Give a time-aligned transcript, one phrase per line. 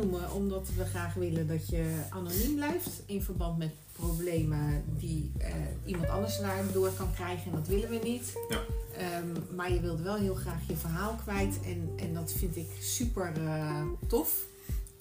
[0.00, 5.54] noemen omdat we graag willen dat je anoniem blijft in verband met problemen die eh,
[5.84, 8.32] iemand anders daardoor kan krijgen en dat willen we niet.
[8.48, 8.60] Ja.
[8.96, 12.68] Ehm, maar je wilde wel heel graag je verhaal kwijt en, en dat vind ik
[12.80, 14.44] super eh, tof.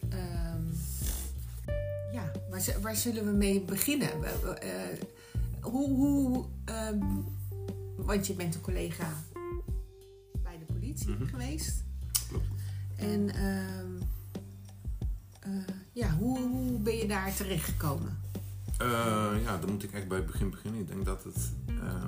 [0.10, 0.64] Ehm,
[2.14, 4.10] ja, waar, waar zullen we mee beginnen?
[4.62, 4.70] Eh,
[5.62, 7.00] hoe, hoe ehm,
[7.96, 9.14] want je bent een collega
[10.44, 11.26] bij de politie Mhm.
[11.26, 11.84] geweest.
[12.30, 12.46] Klopt.
[12.96, 13.30] En
[16.00, 18.22] ja, hoe, ben je daar terechtgekomen?
[18.78, 20.82] Eh, ja, dan moet ik echt bij het begin beginnen.
[20.82, 22.06] Ik denk dat het eh,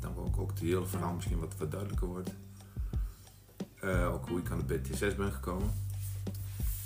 [0.00, 2.30] dan ook, ook het hele verhaal misschien wat, duidelijker wordt.
[3.80, 5.72] Eh, ook hoe ik aan de BTSS ben gekomen.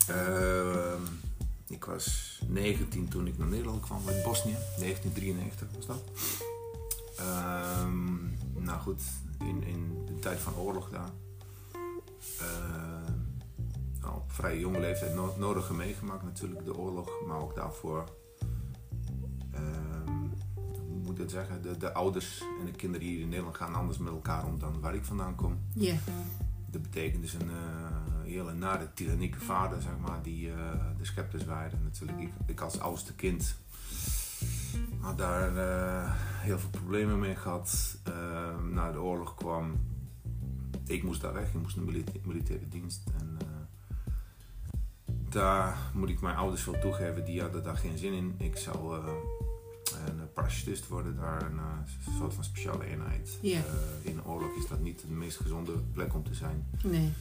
[0.08, 1.00] Eh,
[1.66, 4.56] ik was 19 toen ik naar Nederland kwam uit Bosnië.
[4.78, 6.02] 1993 was dat.
[7.16, 8.16] Ehm,
[8.64, 9.02] nou goed,
[9.38, 11.10] in, in de tijd van oorlog daar.
[12.38, 13.07] Eh,
[14.08, 17.10] al op vrij jonge leeftijd no nodige meegemaakt natuurlijk, de oorlog.
[17.26, 18.04] Maar ook daarvoor
[19.52, 20.12] Ehm,
[20.88, 21.62] hoe moet ik het zeggen?
[21.62, 24.80] De, de ouders en de kinderen hier in Nederland gaan anders met elkaar om dan
[24.80, 25.58] waar ik vandaan kom.
[25.74, 25.94] Ja,
[26.70, 30.56] Dat betekent dus een eh, hele nare, tyrannieke vader, zeg maar, die eh,
[30.98, 31.76] de scepter zwaaide.
[31.82, 33.56] Natuurlijk, ik, ik als oudste kind
[35.00, 37.98] had daar eh, heel veel problemen mee gehad.
[38.04, 39.72] Ehm, na de oorlog kwam,
[40.86, 43.02] ik moest daar weg, ik moest naar milita- militaire dienst.
[43.18, 43.36] En
[45.28, 48.34] daar moet ik mijn ouders wel toegeven, die hadden daar geen zin in.
[48.38, 49.06] Ik zou eh,
[50.06, 53.38] een parachutist worden, daar een eh, soort van speciale eenheid.
[53.42, 53.60] Eh,
[54.02, 56.66] in oorlog is dat niet de meest gezonde plek om te zijn.
[56.82, 57.12] nee.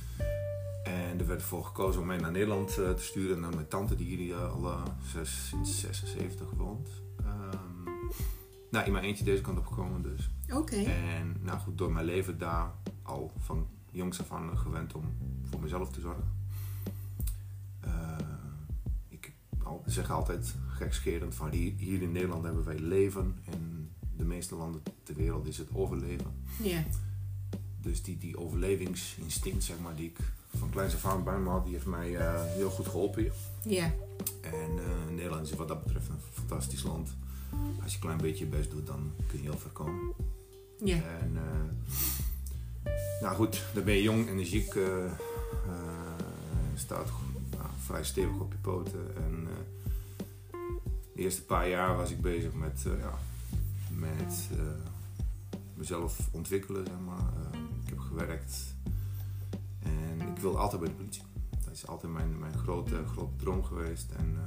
[0.83, 4.17] En er werd ervoor gekozen om mij naar Nederland te sturen, naar mijn tante die
[4.17, 4.77] hier al
[5.13, 6.89] zes, sinds 76 woont.
[7.19, 7.91] Ehm,
[8.71, 10.29] nou, in mijn eentje deze kant op gekomen dus.
[10.53, 10.75] Oké.
[10.75, 12.71] En nou goed, door mijn leven daar
[13.03, 15.03] al van jongs af aan gewend om
[15.49, 16.35] voor mezelf te zorgen.
[17.79, 18.17] Eh,
[19.07, 19.33] ik
[19.85, 23.35] al, zeg altijd gekscherend van hier, hier in Nederland hebben wij leven.
[23.51, 26.31] In de meeste landen ter wereld is het overleven.
[26.63, 26.83] Ja,
[27.81, 30.17] Dus die, die overlevingsinstinct, zeg maar, die ik
[30.57, 33.21] van kleins af aan bij me had, die heeft mij eh, heel goed geholpen.
[33.21, 33.33] hier.
[33.63, 33.93] ja,
[34.41, 37.09] En eh, Nederland is wat dat betreft een fantastisch land.
[37.83, 40.13] Als je een klein beetje je best doet, dan kun je heel ver komen.
[40.83, 40.95] ja.
[40.95, 44.77] En eh, nou goed, dan ben je jong, energiek,
[46.75, 47.17] staat nou,
[47.87, 49.15] vrij stevig op je poten.
[49.15, 49.57] En eh,
[51.15, 53.13] de eerste paar jaar was ik bezig met, eh, ja,
[53.91, 54.57] met eh,
[55.73, 57.33] mezelf ontwikkelen, zeg maar.
[57.83, 58.75] Ik heb gewerkt
[59.79, 61.23] en ik wilde altijd bij de politie.
[61.65, 64.11] Dat is altijd mijn, mijn grote, grote droom geweest.
[64.11, 64.37] En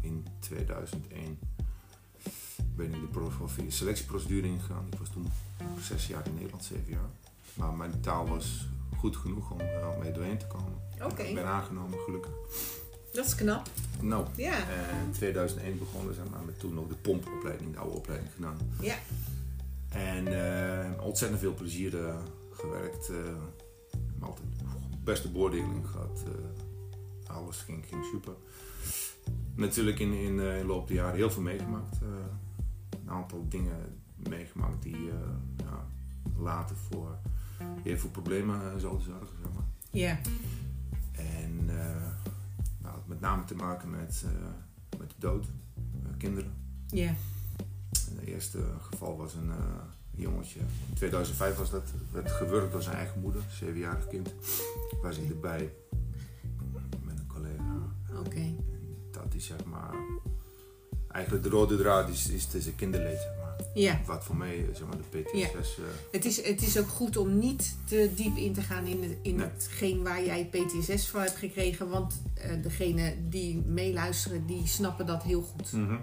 [0.00, 1.38] in 2001
[2.76, 4.86] ben ik de selectieprocedure ingegaan.
[4.90, 5.26] Ik was toen
[5.80, 7.10] zes jaar in Nederland, zeven jaar.
[7.54, 10.89] Maar mijn taal was goed genoeg om al mee doorheen te komen.
[11.04, 11.22] Oké.
[11.22, 12.32] Ik ben aangenomen, gelukkig.
[13.12, 13.68] Dat is knap.
[14.00, 17.96] Nou, Ja, en in 2001 begonnen zeg maar, met toen nog de pompopleiding, de oude
[17.96, 18.56] opleiding gedaan.
[18.80, 18.94] ja.
[19.88, 22.16] En eh, ontzettend veel plezier eh,
[22.52, 23.08] gewerkt.
[23.10, 23.16] eh,
[24.20, 24.46] altijd
[25.04, 26.24] beste beoordeling gehad.
[26.26, 28.32] eh, alles ging, ging super.
[29.54, 31.98] Natuurlijk in, in, eh, in de loop der jaren heel veel meegemaakt.
[32.02, 32.08] eh,
[33.02, 35.16] een aantal dingen meegemaakt die eh,
[35.56, 35.86] ja,
[36.38, 37.18] later voor
[37.82, 39.36] heel veel problemen eh, zouden zorgen.
[39.42, 39.64] Zeg maar.
[39.90, 40.18] Ja,
[43.10, 46.52] met name te maken met, eh, met de dood, eh, kinderen.
[46.86, 47.14] ja.
[47.90, 49.56] Het eerste geval was een eh,
[50.10, 50.60] jongetje.
[50.60, 51.92] In 2005 was dat.
[52.12, 54.34] Werd gewurgd door zijn eigen moeder, zevenjarig kind.
[55.02, 55.72] Was ik erbij
[57.04, 57.76] met een collega.
[58.18, 58.36] Oké.
[58.36, 58.58] En
[59.10, 59.94] dat is zeg maar.
[61.08, 63.49] Eigenlijk de rode draad is, is tussen kinderleed, zeg maar.
[63.74, 64.00] Ja.
[64.06, 65.78] Wat voor mij, zeg maar, de PTSS.
[65.78, 69.02] eh, Het is, het is ook goed om niet te diep in te gaan in,
[69.02, 69.46] het, in Nee.
[69.46, 71.88] hetgeen waar jij PTSS voor hebt gekregen.
[71.88, 75.72] Want eh degene die meeluisteren, die snappen dat heel goed.
[75.72, 75.96] Mhm.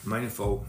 [0.00, 0.64] Mijn info,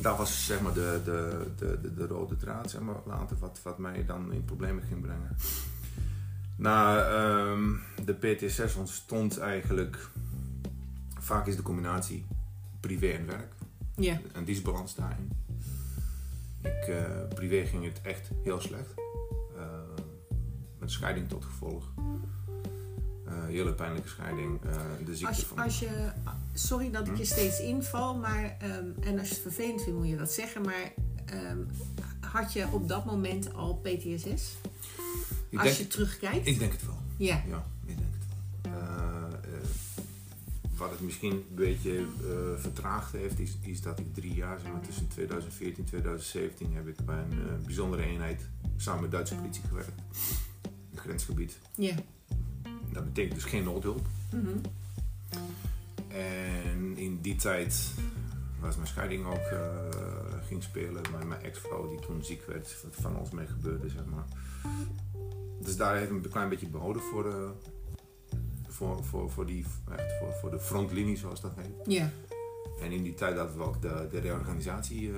[0.00, 3.60] dat was zeg maar de, de, de, de, de rode draad, zeg maar, later, wat,
[3.62, 5.36] wat mij dan in problemen ging brengen.
[6.56, 7.70] Na ehm,
[8.04, 10.08] de PTSS ontstond eigenlijk,
[11.18, 12.24] vaak is de combinatie
[12.80, 13.52] privé en werk,
[13.96, 15.30] Ja, een disbalans daarin.
[16.62, 18.94] Ik, eh, privé ging het echt heel slecht,
[19.56, 19.64] Eh,
[20.78, 21.92] met scheiding tot gevolg.
[23.26, 24.60] Eh, hele pijnlijke scheiding,
[25.04, 25.58] de ziekte als je, van...
[25.58, 26.12] als je,
[26.54, 27.18] sorry dat ik Hm?
[27.18, 30.62] je steeds inval, maar, ehm, en als je het vervelend vindt moet je dat zeggen,
[30.62, 30.92] maar
[31.24, 31.58] ehm,
[32.20, 34.56] had je op dat moment al PTSS?
[35.48, 36.46] ik, als denk, je terugkijkt?
[36.46, 36.98] ik denk het wel.
[37.16, 37.66] ja, Ja,
[40.82, 44.72] wat het misschien een beetje eh, vertraagd heeft, is, is dat ik drie jaar, zeg
[44.72, 49.34] maar, tussen 2014 en 2017, heb ik bij een eh, bijzondere eenheid samen met Duitse
[49.34, 50.02] politie gewerkt.
[50.90, 51.58] Het grensgebied.
[51.74, 51.94] ja,
[52.92, 54.06] Dat betekent dus geen noodhulp.
[54.32, 54.58] Mhm.
[56.08, 57.90] En in die tijd
[58.60, 61.02] was mijn scheiding ook eh, ging spelen.
[61.12, 64.24] Mijn, mijn ex-vrouw die toen ziek werd, wat van ons mee gebeurde, zeg maar.
[65.60, 67.54] Dus daar ik een klein beetje behouden voor,
[68.72, 69.64] voor, voor, voor, die,
[69.96, 71.94] echt voor, voor de frontlinie, zoals dat heet.
[71.96, 72.10] Ja.
[72.80, 75.16] En in die tijd hadden we ook de, de reorganisatie eh,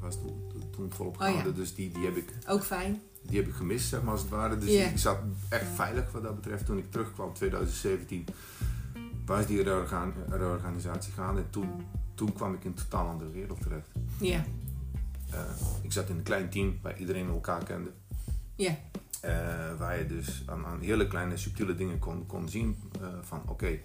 [0.00, 1.26] was toen, toen volop Oh ja.
[1.26, 1.54] gehouden.
[1.54, 3.00] Dus die, die, heb ik, Ook fijn.
[3.22, 4.58] die heb ik gemist, zeg maar, als het ware.
[4.58, 5.18] Dus ik zat
[5.48, 6.66] echt veilig wat dat betreft.
[6.66, 8.24] Toen ik terugkwam in 2017
[9.26, 11.40] was die reorgan- reorganisatie gaande.
[11.40, 11.68] En toen,
[12.14, 13.88] toen kwam ik in een totaal andere wereld terecht.
[14.20, 14.44] Ja.
[15.30, 15.40] Eh,
[15.82, 17.90] ik zat in een klein team waar iedereen elkaar kende.
[18.54, 18.76] Ja.
[19.20, 19.32] Eh,
[19.78, 22.76] waar je dus aan, aan hele kleine subtiele dingen kon, kon zien
[23.22, 23.78] van oké,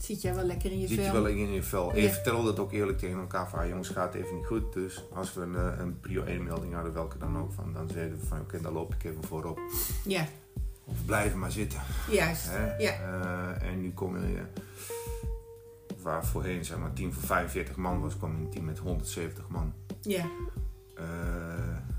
[0.00, 1.06] Zit jij wel lekker in je zit vel?
[1.06, 1.92] je wel in je vel.
[1.92, 4.72] En je vertelde het ook eerlijk tegen elkaar van ah, jongens gaat even niet goed.
[4.72, 7.88] Dus als we een, eh, een prio 1 melding hadden, welke dan ook, van, dan
[7.88, 9.60] zeiden we van oké, dan loop ik even voorop.
[10.04, 10.26] Ja.
[10.84, 11.80] Of blijven maar zitten.
[12.10, 12.46] Juist.
[12.50, 12.76] Hè?
[12.76, 12.92] Ja.
[12.92, 14.42] Eh, en nu kom je,
[16.02, 19.48] waar voorheen zeg maar, een team van 45 man was, kwam een team met 170
[19.48, 19.72] man.
[20.00, 20.28] Ja.
[20.96, 21.04] Eh,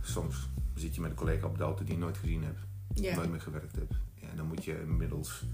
[0.02, 2.60] soms zit je met een collega op de auto die je nooit gezien hebt.
[2.94, 3.16] Ja.
[3.16, 3.94] nooit meer gewerkt hebt.
[4.14, 5.46] Ja, dan moet je inmiddels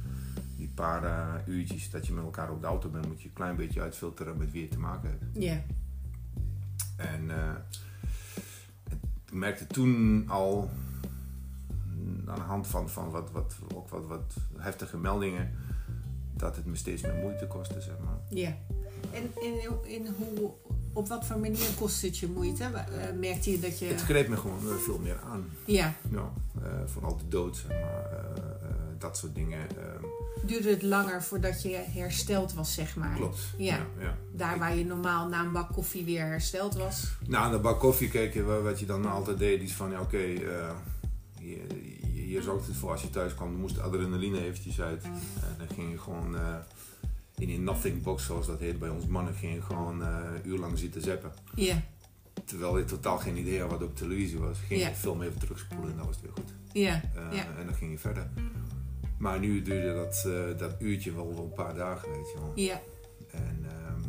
[0.61, 3.33] die paar eh, uurtjes dat je met elkaar op de auto bent, moet je een
[3.33, 5.23] klein beetje uitfilteren met wie je te maken hebt.
[5.33, 5.61] Ja.
[6.97, 7.55] En eh,
[8.89, 10.69] ik merkte toen al
[11.95, 15.51] mm, aan de hand van, van wat, wat, ook wat, wat heftige meldingen
[16.33, 18.17] dat het me steeds meer moeite kostte, zeg maar.
[18.29, 18.57] Ja.
[19.13, 19.53] En in,
[19.83, 20.51] in hoe,
[20.93, 22.63] op wat voor manier kost het je moeite?
[22.63, 23.85] Eh, merkte je dat je...
[23.85, 25.45] Het greep me gewoon veel meer aan.
[25.65, 25.93] Ja.
[26.09, 26.31] Ja,
[26.63, 28.09] eh, vooral de dood, zeg maar.
[28.97, 29.59] dat soort dingen.
[29.69, 30.10] ehm,
[30.45, 33.15] Duurde het langer voordat je hersteld was, zeg maar?
[33.15, 33.39] klopt.
[33.57, 33.85] Ja.
[33.99, 34.17] ja.
[34.31, 37.07] Daar waar je normaal na een bak koffie weer hersteld was?
[37.27, 39.91] Nou, aan de bak koffie keek je, wa- wat je dan altijd deed, is van
[39.91, 40.71] ja, oké, eh,
[41.39, 41.67] je,
[42.13, 45.03] je, je zorgde ervoor als je thuis kwam, dan moest de adrenaline eventjes uit.
[45.03, 46.55] En dan ging je gewoon eh,
[47.37, 50.77] in een nothing box, zoals dat heet bij ons mannen, ging je gewoon eh uurlang
[50.77, 51.31] zitten zappen.
[51.55, 51.81] Ja.
[52.45, 54.57] Terwijl je totaal geen idee had wat op televisie was.
[54.57, 54.91] Ging je Ja.
[54.91, 56.53] de film even terugspoelen en dan was het weer goed.
[56.73, 57.01] Ja.
[57.15, 57.45] Eh, Ja.
[57.59, 58.29] En dan ging je verder.
[59.21, 62.51] Maar nu duurde dat, eh, dat uurtje wel, wel een paar dagen, weet je wel.
[62.55, 62.81] Ja.
[63.31, 64.01] En ehm,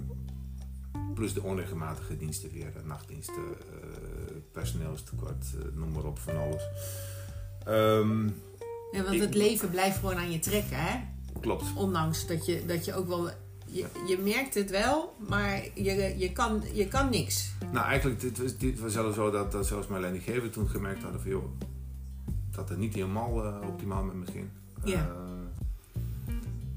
[1.15, 3.89] plus de onregelmatige diensten weer, de nachtdiensten, eh,
[4.53, 6.63] personeelstekort, eh, noem maar op, van alles.
[7.65, 8.27] Ehm,
[8.93, 10.99] ja want Ik- het leven blijft gewoon aan je trekken, hè?
[11.41, 11.65] klopt.
[11.77, 13.31] Ondanks dat je, dat je ook wel...
[13.67, 17.53] Je, je merkt het wel, maar je, je, kan, je kan niks.
[17.73, 21.03] Nou, eigenlijk dit was, dit was zelfs zo dat, dat zelfs mijn leidinggever toen gemerkt
[21.03, 21.45] hadden van joh,
[22.51, 24.49] dat het niet helemaal optimaal met me ging.
[24.85, 25.09] Ja.
[25.09, 25.23] Eh,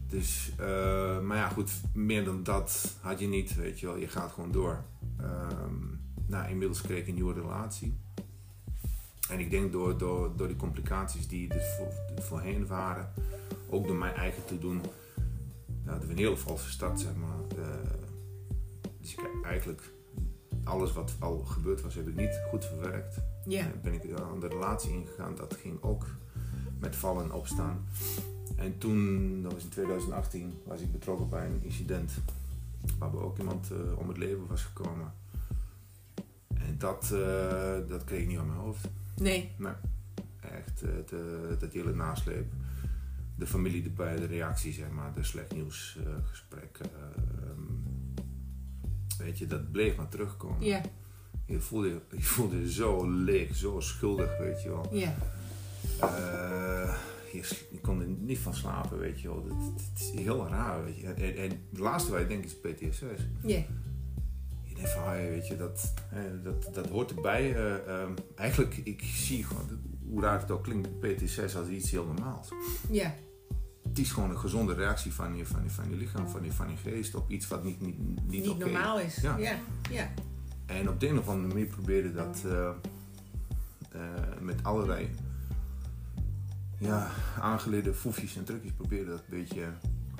[0.07, 3.97] dus, eh, maar ja goed, meer dan dat had je niet, weet je wel.
[3.97, 4.83] Je gaat gewoon door.
[5.17, 5.75] Ehm,
[6.25, 7.97] nou, inmiddels kreeg ik een nieuwe relatie.
[9.29, 13.13] En ik denk door, door, door die complicaties die er voor, voorheen waren,
[13.69, 14.81] ook door mijn eigen te doen,
[15.85, 17.59] hadden we een hele valse start, zeg maar.
[17.59, 17.91] Eh,
[19.01, 19.91] dus ik eigenlijk
[20.63, 23.17] alles wat al gebeurd was, heb ik niet goed verwerkt.
[23.45, 23.59] Ja.
[23.59, 25.35] En ben ik aan de relatie ingegaan.
[25.35, 26.05] Dat ging ook
[26.85, 27.85] met vallen en opstaan.
[28.55, 32.11] En toen, dat was in 2018, was ik betrokken bij een incident.
[32.99, 35.13] Waarbij ook iemand eh, om het leven was gekomen.
[36.53, 38.87] En dat, eh, dat kreeg ik niet aan mijn hoofd.
[39.15, 39.51] Nee.
[39.57, 39.73] Nee,
[40.39, 42.51] echt eh, het, dat hele nasleep.
[43.35, 46.85] De familie erbij, de reactie, zeg maar, de slecht nieuws eh, gesprekken.
[46.85, 47.61] ehm,
[49.17, 50.65] weet je, dat bleef maar terugkomen.
[50.65, 50.81] Ja.
[51.45, 54.87] Je voelde, je voelde zo leeg, zo schuldig, weet je wel.
[54.91, 55.15] Ja.
[57.31, 59.45] Je, s- je kon er niet van slapen, weet je wel.
[59.93, 61.07] Het, is heel raar, weet je.
[61.07, 63.01] En, en het laatste wat je denkt is PTSS.
[63.41, 63.63] Ja.
[64.63, 65.93] Je denkt van, weet je, dat,
[66.43, 67.55] dat, dat hoort erbij.
[67.55, 69.69] Eh, ehm, eigenlijk, ik zie gewoon,
[70.09, 72.49] hoe raar het ook klinkt, PTSS als iets heel normaals.
[72.89, 73.13] Ja.
[73.89, 76.51] Het is gewoon een gezonde reactie van je, van je, van je lichaam, van je,
[76.51, 79.15] van je geest op iets wat niet, niet, niet, Niet normaal is.
[79.15, 79.37] Ja.
[79.37, 79.55] Ja.
[79.91, 80.09] Ja.
[80.65, 82.69] En op de een of andere manier probeerde dat eh,
[84.41, 85.09] met allerlei
[86.85, 89.63] ja, aangeleerde foefjes en trucjes probeerde dat een beetje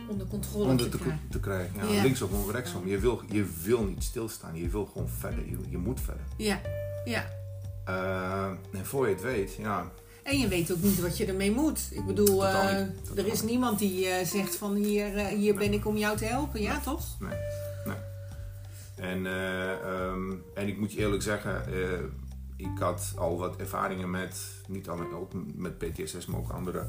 [0.10, 1.28] Onder controle onder te te, krijgen.
[1.30, 1.88] te krijgen.
[1.88, 2.02] Ja, Ja.
[2.02, 2.88] Linksom of rechtsom.
[2.88, 4.56] Je wil, je wil niet stilstaan.
[4.56, 5.46] Je wil gewoon verder.
[5.50, 6.24] Je, je moet verder.
[6.38, 6.60] Ja.
[7.06, 7.26] Ja.
[7.86, 9.92] Eh, en voor je het weet, ja,
[10.24, 11.88] En je weet ook niet wat je ermee moet.
[11.92, 12.80] Ik bedoel, eh,
[13.16, 16.62] er is niemand die eh, zegt van hier, hier ben ik om jou te helpen.
[16.62, 17.06] Ja, toch?
[18.96, 21.64] En, eh, ehm, en ik moet je eerlijk zeggen,
[22.56, 26.88] ik had al wat ervaringen met, niet alleen ook met PTSS, maar ook andere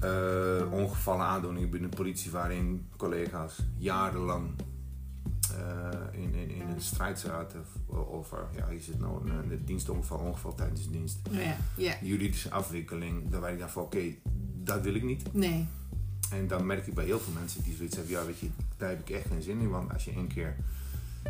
[0.00, 4.50] eh, ongevallen aandoeningen binnen de politie, waarin collega's jarenlang
[5.58, 10.18] eh, in, in, in een strijd zaten over, ja, is het nou een, een dienstongeval,
[10.18, 11.56] ongeval tijdens dienst, Ja.
[11.76, 11.94] Ja.
[12.02, 13.30] juridische afwikkeling.
[13.30, 14.14] Daar waar ik dacht van, oké,
[14.62, 15.32] dat wil ik niet.
[15.32, 15.66] Nee.
[16.30, 18.88] En dan merk ik bij heel veel mensen die zoiets hebben, ja weet je, daar
[18.88, 19.70] heb ik echt geen zin in.
[19.70, 20.56] Want als je één keer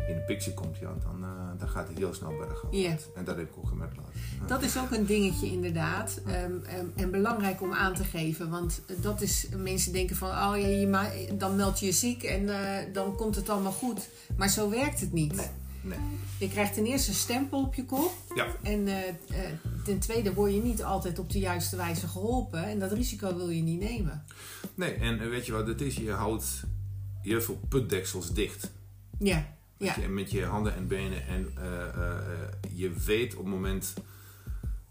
[0.07, 2.71] in de picture komt, ja, dan, eh, dan gaat het heel snel bergaf.
[2.71, 2.95] Ja.
[3.15, 4.11] En dat heb ik ook gemerkt later.
[4.47, 6.21] Dat is ook een dingetje inderdaad.
[6.25, 8.49] Ehm, ehm, en belangrijk om aan te geven.
[8.49, 12.23] Want dat is, mensen denken van, oh ja, je ma- dan meld je je ziek
[12.23, 14.09] en eh, dan komt het allemaal goed.
[14.37, 15.35] Maar zo werkt het niet.
[15.35, 15.47] Nee,
[15.81, 15.99] nee.
[16.39, 18.11] Je krijgt ten eerste een stempel op je kop.
[18.35, 18.95] Ja, En eh,
[19.83, 22.63] ten tweede word je niet altijd op de juiste wijze geholpen.
[22.63, 24.23] En dat risico wil je niet nemen.
[24.75, 25.95] nee, en weet je wat het is?
[25.95, 26.63] Je houdt
[27.21, 28.71] heel veel putdeksels dicht.
[29.19, 29.45] Ja,
[29.81, 31.27] Met, ja, je, met je handen en benen.
[31.27, 32.17] En eh, eh,
[32.73, 33.93] je weet op het moment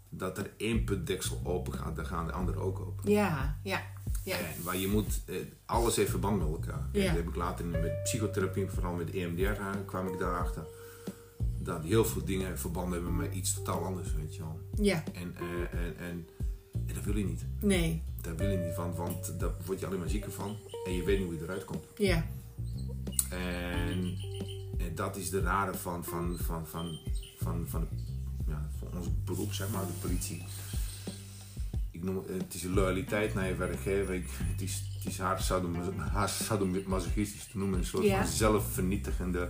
[0.09, 3.11] dat er één putdeksel open gaat, dan gaan de anderen ook open.
[3.11, 3.81] ja, ja.
[4.23, 4.37] ja.
[4.37, 6.87] En, maar je moet, eh, alles heeft verband met elkaar.
[6.91, 10.63] Dat heb ik later met psychotherapie, vooral met EMDR, kwam ik daarachter.
[11.59, 14.59] Dat heel veel dingen verband hebben met iets totaal anders, weet je wel.
[14.81, 16.27] Ja, En, en, en,
[16.87, 17.45] en dat wil je niet.
[17.59, 20.57] nee, Daar wil je niet van, want daar word je alleen maar zieker van.
[20.85, 21.85] En je weet niet hoe je eruit komt.
[21.97, 22.25] ja,
[23.29, 24.17] En,
[24.87, 26.97] en dat is de rare van, van, van, van,
[27.39, 27.87] van, van,
[28.47, 30.43] ja, van ons beroep, zeg maar, de politie.
[31.91, 34.13] Ik noem, het is een loyaliteit naar je werkgever.
[34.13, 37.79] Ik, het is, het is haar sadom- haar sadomasochistisch te noemen.
[37.79, 39.49] Een soort van zelfvernietigende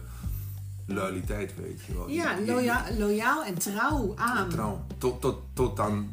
[0.85, 2.09] loyaliteit, weet je wel.
[2.09, 2.37] ja
[2.97, 4.49] loyaal en trouw aan.
[4.49, 4.85] Trouw.
[4.97, 6.09] Tot, tot, tot dan,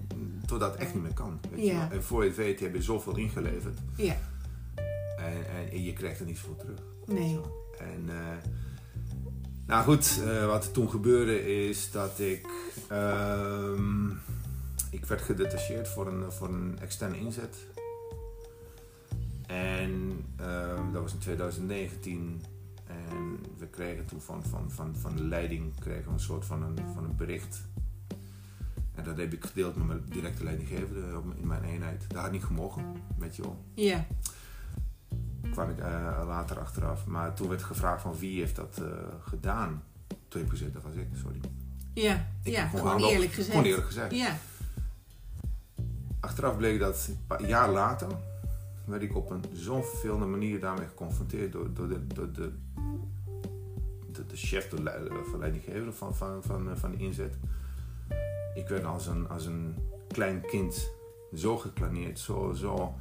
[0.46, 1.40] totdat het echt niet meer kan.
[1.50, 1.88] Weet je wel.
[1.90, 3.78] En voor je het weet heb je zoveel ingeleverd.
[3.96, 4.16] Ja,
[5.18, 6.78] En, en, en je krijgt er niets voor terug.
[7.06, 7.38] nee.
[7.78, 8.16] En eh,
[9.68, 12.46] nou goed, eh, wat er toen gebeurde is dat ik.
[12.88, 14.08] ehm,
[14.90, 17.56] ik werd gedetacheerd voor een, voor een externe inzet.
[19.46, 22.42] En ehm, dat was in 2019.
[22.86, 26.62] En we kregen toen van, van, van, van de leiding kregen we een soort van
[26.62, 27.62] een, van een bericht.
[28.94, 31.00] En dat heb ik gedeeld met mijn directe leidinggevende
[31.40, 32.04] in mijn eenheid.
[32.08, 32.84] Dat had niet gemogen,
[33.18, 34.06] weet je wel Ja,
[35.50, 37.06] kwam ik eh, later achteraf.
[37.06, 38.88] Maar toen werd gevraagd van wie heeft dat eh,
[39.24, 39.82] gedaan.
[40.06, 41.40] Toen heb ik gezegd, dat was ik, sorry.
[41.94, 43.50] ja, Ik ja gewoon eerlijk gezegd.
[43.50, 44.14] Gewoon eerlijk gezegd.
[44.14, 44.36] Ja,
[46.20, 48.08] Achteraf bleek dat een jaar later
[48.84, 52.52] werd ik op een zo'n vervelende manier daarmee geconfronteerd door, door, de, door de,
[54.12, 57.34] de, de chef, de leider, van leidinggever van, van, van, eh, van de inzet.
[58.54, 59.74] Ik werd als een, als een
[60.08, 60.90] klein kind
[61.34, 62.94] zo geklaneerd, zo, zo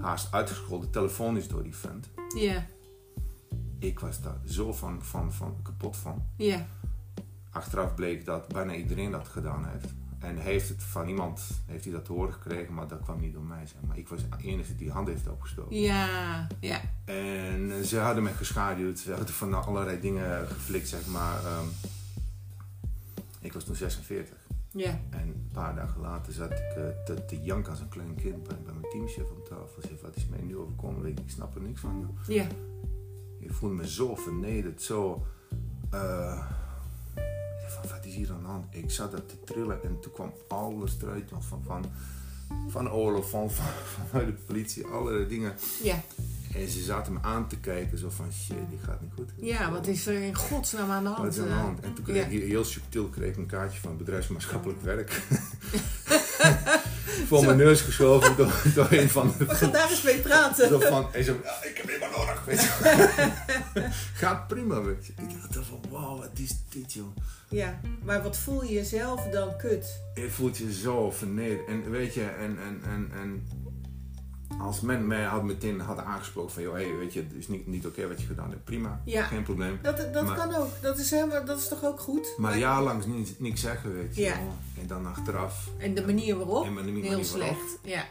[0.00, 2.08] haast uitgescholden, telefonisch door die vent.
[2.36, 2.66] ja,
[3.78, 6.22] Ik was daar zo van, van, van kapot van.
[6.36, 6.66] ja,
[7.50, 9.94] Achteraf bleek dat bijna iedereen dat gedaan heeft.
[10.18, 13.32] En heeft het van iemand heeft hij dat te horen gekregen, maar dat kwam niet
[13.32, 13.66] door mij.
[13.66, 13.98] Zeg maar.
[13.98, 15.76] Ik was de enige die hand heeft opgestoken.
[15.80, 18.98] ja, ja, En eh, ze hadden me geschaduwd.
[18.98, 21.44] Ze hadden van allerlei dingen geflikt, zeg maar.
[21.44, 21.66] Ehm,
[23.40, 24.36] ik was toen 46.
[24.78, 28.14] Ja, En een paar dagen later zat ik eh, te, te janken als een klein
[28.14, 29.82] kind bij, bij mijn teamchef op tafel.
[29.88, 31.06] Zeg, wat is mij nu overkomen?
[31.06, 32.18] Ik, ik snap er niks van.
[32.26, 32.46] ja,
[33.38, 35.26] Ik voelde me zo vernederd, zo.
[35.84, 35.90] ik
[37.60, 38.64] dacht van, wat is hier aan de hand?
[38.74, 41.84] Ik zat daar te trillen en toen kwam alles eruit van, van,
[42.68, 43.64] van oorlog, van, van,
[44.08, 45.54] vanuit de politie, allerlei dingen.
[45.82, 46.00] ja.
[46.54, 49.30] En ze zaten me aan te kijken, zo van shit, die gaat niet goed.
[49.36, 51.22] Ja, wat is er in godsnaam aan de hand?
[51.22, 51.60] Wat is aan de eh?
[51.60, 51.80] hand?
[51.80, 52.38] En toen kreeg ja.
[52.38, 55.10] ik heel subtiel kreeg ik een kaartje van bedrijfsmaatschappelijk werk.
[57.26, 60.68] Voor mijn neus geschoven door, door een van de We gaan daar eens mee praten.
[60.68, 63.88] Zo van, en zo, ja, ik heb je maar nodig, weet je.
[64.20, 65.12] Gaat prima, weet je.
[65.22, 67.16] Ik dacht van, wow, wat is dit, joh.
[67.48, 70.00] Ja, maar wat voel je jezelf dan kut?
[70.14, 71.68] Je voelt je zo vernederd.
[71.68, 73.48] En weet je, en, en, en, en
[74.60, 77.66] als men mij had meteen had aangesproken van, joh, hey, weet je, het is niet,
[77.66, 78.64] niet oké wat je gedaan hebt.
[78.64, 79.22] Prima, Ja.
[79.24, 79.78] geen probleem.
[79.82, 80.68] Dat, dat Maar- kan ook.
[80.82, 82.34] Dat is, helemaal, dat is toch ook goed?
[82.36, 84.32] Maar jaarlang niks, niks zeggen, weet je Ja.
[84.80, 85.68] En dan achteraf.
[85.78, 86.64] En de manier waarop?
[86.64, 87.24] En de manier Heel waarop.
[87.26, 87.78] slecht.
[87.82, 88.04] Ja.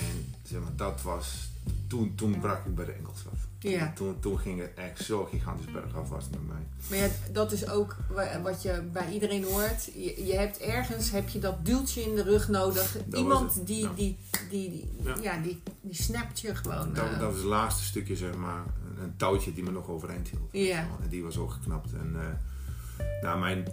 [0.00, 1.50] En zeg maar, dat was,
[1.86, 3.38] toen, toen brak ik bij de Engels af.
[3.58, 3.92] Ja.
[3.94, 6.56] Toen, toen ging het echt zo gigantisch bergafwaarts met mij.
[6.88, 9.84] Maar ja, dat is ook wa- wat je bij iedereen hoort.
[9.84, 12.96] Je, je hebt ergens heb je dat duwtje in de rug nodig.
[13.12, 13.90] Iemand die, ja.
[13.96, 14.16] die,
[14.50, 15.14] die, die, Ja.
[15.22, 15.42] ja.
[15.42, 16.94] die, die snapt je gewoon.
[16.94, 17.10] Dat, eh.
[17.18, 18.62] dat was het laatste stukje, zeg maar,
[18.96, 20.48] een, een touwtje die me nog overeind hield.
[20.52, 20.78] Ja.
[21.02, 21.92] En die was ook geknapt.
[21.92, 23.68] En uh, nou, mijn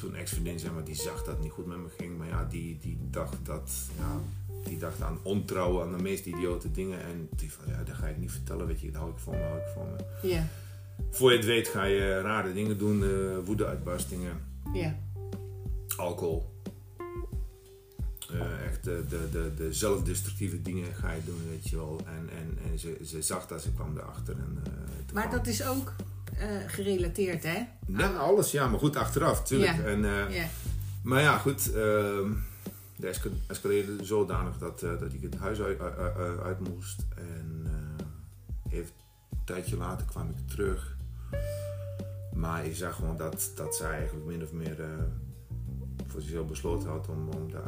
[0.00, 2.18] toen ex-vriendin, zeg maar, die zag dat het niet goed met me ging.
[2.18, 4.20] Maar ja, die, die dacht dat, ja,
[4.64, 7.02] die dacht aan ontrouwen, aan de meest idiote dingen.
[7.02, 9.34] En die van, ja, dat ga ik niet vertellen, weet je, dat hou ik voor
[9.34, 10.28] me, hou ik voor me.
[10.28, 10.48] Ja,
[11.10, 14.40] Voor je het weet ga je rare dingen doen, uh, woede-uitbarstingen,
[14.72, 14.98] ja,
[15.96, 16.48] alcohol.
[18.32, 22.00] Uh, echt de, de, de, de zelfdestructieve dingen ga je doen, weet je wel.
[22.06, 24.34] En, en, en ze, ze zag dat, ze kwam erachter.
[24.34, 25.36] En, uh, maar kwam...
[25.36, 25.92] dat is ook
[26.40, 27.62] uh, gerelateerd, hè?
[27.86, 29.76] Nee, alles, ja, maar goed, achteraf, tuurlijk.
[29.76, 29.82] Ja.
[29.82, 30.44] En, uh, ja.
[31.02, 31.74] Maar ja, goed, uh,
[32.96, 37.06] de escaleerde zodanig dat, uh, dat ik het huis uit, uit, uit moest.
[37.16, 37.66] En
[38.70, 38.92] even
[39.30, 40.98] een tijdje later kwam ik terug.
[42.34, 44.88] Maar ik zag gewoon dat, dat zij eigenlijk min of meer eh,
[46.06, 47.62] voor zichzelf besloten had om, om de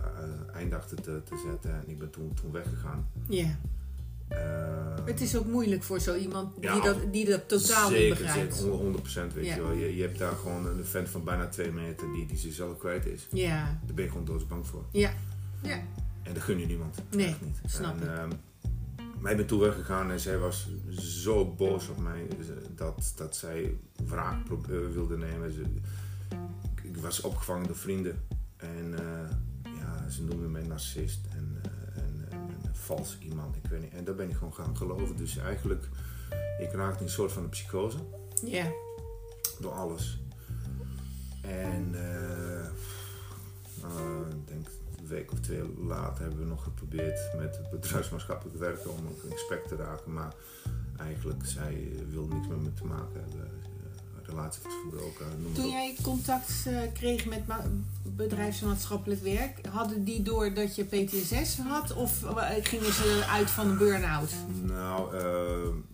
[0.52, 1.70] eindachter te, te zetten.
[1.70, 3.08] En ik ben toen, toen weggegaan.
[3.28, 3.44] Ja.
[3.44, 3.54] Eh,
[5.04, 8.16] Het is ook moeilijk voor zo iemand die, Ja, dat, die dat totaal niet zeker,
[8.16, 8.54] begrijpt.
[8.54, 9.54] Zeker, 100% weet Ja.
[9.54, 9.72] je wel.
[9.72, 13.06] Je, je hebt daar gewoon een vent van bijna twee meter die, die zichzelf kwijt
[13.06, 13.26] is.
[13.32, 14.84] Ja, Daar ben je gewoon doodsbang voor.
[14.92, 15.12] ja,
[15.62, 15.80] ja.
[16.22, 16.96] En dat gun je niemand.
[17.10, 17.60] Nee, Echt niet.
[17.66, 18.08] snap en, ik.
[18.08, 18.30] ehm,
[19.20, 22.26] maar ik ben toen weggegaan en zij was zo boos op mij
[22.76, 25.52] dat, dat zij wraak eh, wilde nemen.
[25.52, 25.62] Ze,
[26.82, 28.20] ik, was opgevangen door vrienden
[28.56, 31.61] en eh, ja, ze noemden mij narcist en, eh,
[32.82, 33.56] vals iemand.
[33.56, 33.92] Ik weet niet.
[33.92, 35.16] En daar ben ik gewoon gaan geloven.
[35.16, 35.88] Dus eigenlijk,
[36.58, 37.98] ik raakte in een soort van een psychose
[38.44, 38.72] Ja,
[39.60, 40.20] door alles.
[41.42, 41.94] En
[44.30, 44.66] ik denk
[44.98, 49.30] een week of twee later hebben we nog geprobeerd met het bedrijfsmaatschappelijk werken om in
[49.30, 50.12] gesprek te raken.
[50.12, 50.34] Maar
[50.98, 53.50] eigenlijk, zij eh, wilde niks met me te maken hebben.
[54.36, 55.26] Eh.
[55.38, 57.64] Noem maar Toen jij contact eh, kreeg met ma-
[58.02, 63.68] bedrijfsmaatschappelijk werk, hadden die door dat je PTSS had of eh, gingen ze uit van
[63.70, 64.30] een burn-out?
[64.62, 65.26] Nou, eh,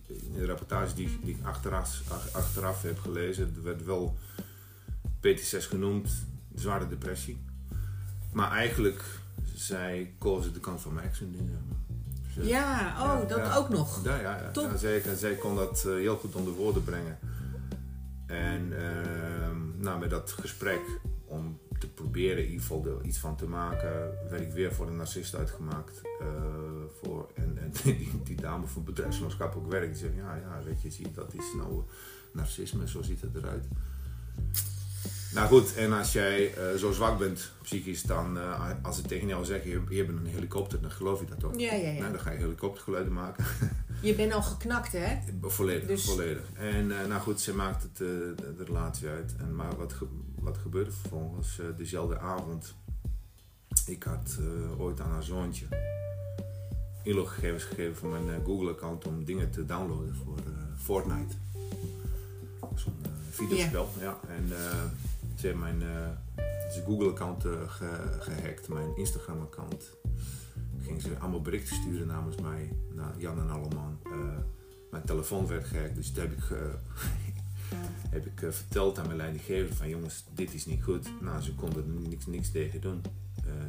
[0.07, 4.15] in de rapportage die, die ik achteraf, ach- achteraf heb gelezen, er werd wel
[5.19, 6.09] PT6 genoemd,
[6.55, 7.37] zware depressie.
[8.31, 9.03] Maar eigenlijk,
[9.55, 11.11] zij kozen de kant van mijn.
[11.15, 11.27] Ze-
[12.41, 13.55] Ja, oh, Ja, dat ja.
[13.55, 14.03] ook nog.
[14.03, 14.51] Ja, ja, ja.
[14.51, 14.71] Top.
[14.77, 15.15] zeker.
[15.17, 17.17] Zij kon dat eh, heel goed onder woorden brengen.
[18.29, 20.81] En ehm, nou, met dat gesprek
[21.25, 24.87] om te proberen in ieder geval er iets van te maken, werd ik weer voor
[24.87, 26.01] een narcist uitgemaakt.
[26.19, 26.27] eh,
[27.01, 30.91] voor, en en die, die dame van bedrijfsmaatschappelijk werk, die zegt, ja, ja, weet je,
[30.91, 31.83] zie, je, dat is nou
[32.31, 33.65] narcisme, zo ziet het eruit.
[35.33, 39.27] Nou goed, en als jij eh, zo zwak bent psychisch, dan eh, als ze tegen
[39.27, 41.59] jou zeggen, je, je bent een helikopter, dan geloof je dat ook.
[41.59, 41.99] Ja, ja, ja.
[41.99, 43.45] Nou, dan ga je helikoptergeluiden maken.
[44.01, 45.17] Je bent al geknakt, hè?
[45.41, 46.43] Volledig, Dus- volledig.
[46.53, 49.35] En eh, nou goed, ze maakt het, eh, de, de relatie uit.
[49.39, 50.07] En, maar wat, ge-
[50.39, 51.59] wat gebeurde vervolgens?
[51.59, 52.75] eh, dezelfde avond,
[53.85, 54.37] ik had
[54.77, 55.65] ooit aan haar zoontje
[57.03, 60.37] inloggegevens gegeven van mijn Google-account om dingen te downloaden voor
[60.77, 61.35] Fortnite.
[62.75, 62.93] Zo'n
[63.29, 64.19] videospel, ja.
[64.27, 64.47] En
[65.35, 65.81] ze heeft mijn
[66.85, 69.91] Google-account eh, ge- gehackt, mijn Instagram-account
[70.89, 73.99] ging ze allemaal berichten sturen namens mij naar Jan en Alleman.
[74.03, 74.11] Eh,
[74.91, 76.57] mijn telefoon werd gehackt, dus dat heb ik, eh,
[78.15, 81.21] heb ik eh, verteld aan mijn leidinggever van jongens, dit is niet goed.
[81.21, 83.01] Nou, ze konden er niks, niks tegen doen.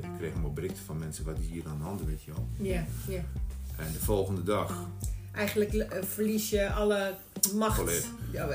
[0.03, 2.49] Ik kreeg allemaal berichten van mensen, wat is hier aan de hand, weet je wel.
[2.57, 3.25] Ja, ja.
[3.77, 4.89] En de volgende dag,
[5.33, 7.15] Eigenlijk eh, verlies je alle
[7.55, 8.49] macht ja,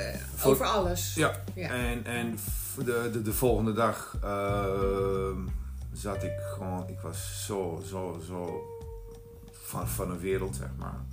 [0.44, 1.14] over alles.
[1.16, 1.70] ja, Ja.
[1.70, 2.38] en, en
[2.78, 4.18] de, de, de volgende dag
[5.96, 8.64] zat ik gewoon, ik was zo, zo, zo
[9.52, 11.06] van, van een wereld, zeg maar.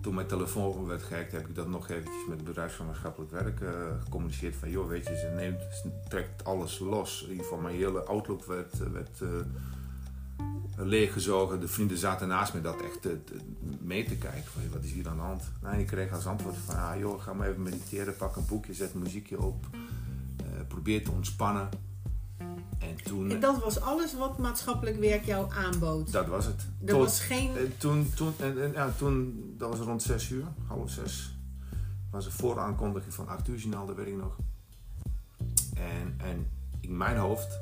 [0.00, 3.30] Toen mijn telefoon werd gehackt, heb ik dat nog eventjes met het bedrijf van maatschappelijk
[3.30, 3.68] werk eh,
[4.04, 4.56] gecommuniceerd.
[4.56, 5.62] Van joh, weet je, ze, neemt,
[6.08, 7.22] trekt alles los.
[7.22, 9.28] In ieder geval mijn hele outlook werd, werd eh,
[10.76, 11.60] leeggezogen.
[11.60, 13.08] De vrienden zaten naast me dat echt
[13.80, 14.44] mee te kijken.
[14.44, 15.42] Van, wat is hier aan de hand?
[15.62, 18.46] Nou, en ik kreeg als antwoord van, ah, joh, ga maar even mediteren, pak een
[18.46, 19.64] boekje, zet muziekje op.
[19.72, 21.68] eh, probeer te ontspannen.
[22.80, 26.12] En toen, En dat was alles wat maatschappelijk werk jou aanbood.
[26.12, 26.60] dat was het.
[26.80, 27.56] er Tot- was geen...
[27.56, 31.38] eh, toen, toen, en, en, ja, toen, dat was rond 6 uur, half zes,
[32.10, 34.36] was een vooraankondiging van 8 uur journaal, dat weet ik nog.
[35.74, 36.46] En, en
[36.80, 37.58] in mijn hoofd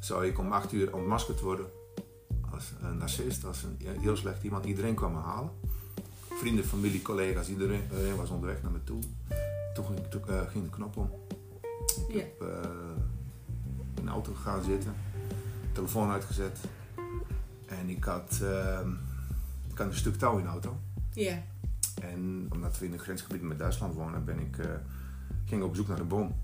[0.00, 1.66] zou ik om 8 uur ontmaskerd worden
[2.52, 4.64] als een narcist, als een heel slecht iemand.
[4.64, 5.50] Iedereen kwam me halen.
[6.30, 9.00] Vrienden, familie, collega's, iedereen, iedereen was onderweg naar me toe.
[9.74, 11.10] Toen ging, toen, eh, ging de knop om.
[12.08, 12.18] Ik Ja.
[12.18, 12.70] heb eh,
[14.08, 14.94] de auto gaan zitten,
[15.72, 16.58] telefoon uitgezet.
[17.66, 18.90] En ik had, ehm,
[19.70, 20.76] ik had een stuk touw in de auto.
[21.12, 21.42] Ja.
[22.02, 24.66] En omdat we in een grensgebied met Duitsland wonen, ben ik, eh,
[25.44, 26.34] ging op zoek naar een boom.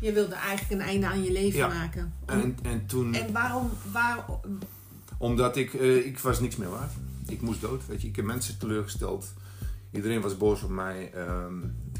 [0.00, 1.68] Je wilde eigenlijk een einde aan je leven Ja.
[1.68, 2.12] maken.
[2.26, 3.70] En, en toen, En waarom...
[3.92, 4.24] Waar,
[5.18, 6.92] omdat ik, eh, ik was niks meer waard.
[7.26, 8.08] Ik moest dood, weet je.
[8.08, 9.32] Ik heb mensen teleurgesteld.
[9.90, 11.12] Iedereen was boos op mij.
[11.12, 11.52] Ehm,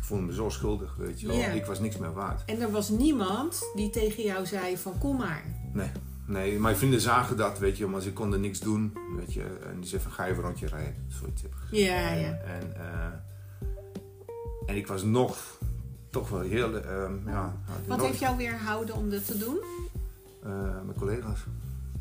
[0.06, 1.36] voelde me zo schuldig, weet je wel.
[1.54, 2.42] Ik was niks meer waard.
[2.44, 5.42] en er was niemand die tegen jou zei van kom maar.
[5.72, 5.90] Nee,
[6.26, 9.42] nee, mijn vrienden zagen dat, weet je, maar ze konden niks doen, weet je.
[9.42, 10.94] En die zeiden van, ga even een rondje rijden.
[11.08, 12.30] Zoiets heb ik Ja, En, ja.
[12.32, 13.06] en, eh,
[14.66, 15.58] en ik was nog,
[16.10, 17.56] toch wel heel, ehm, ja...
[17.86, 19.58] Wat nog- heeft jou weerhouden om dat te doen?
[20.42, 20.50] Eh,
[20.84, 21.40] mijn collega's.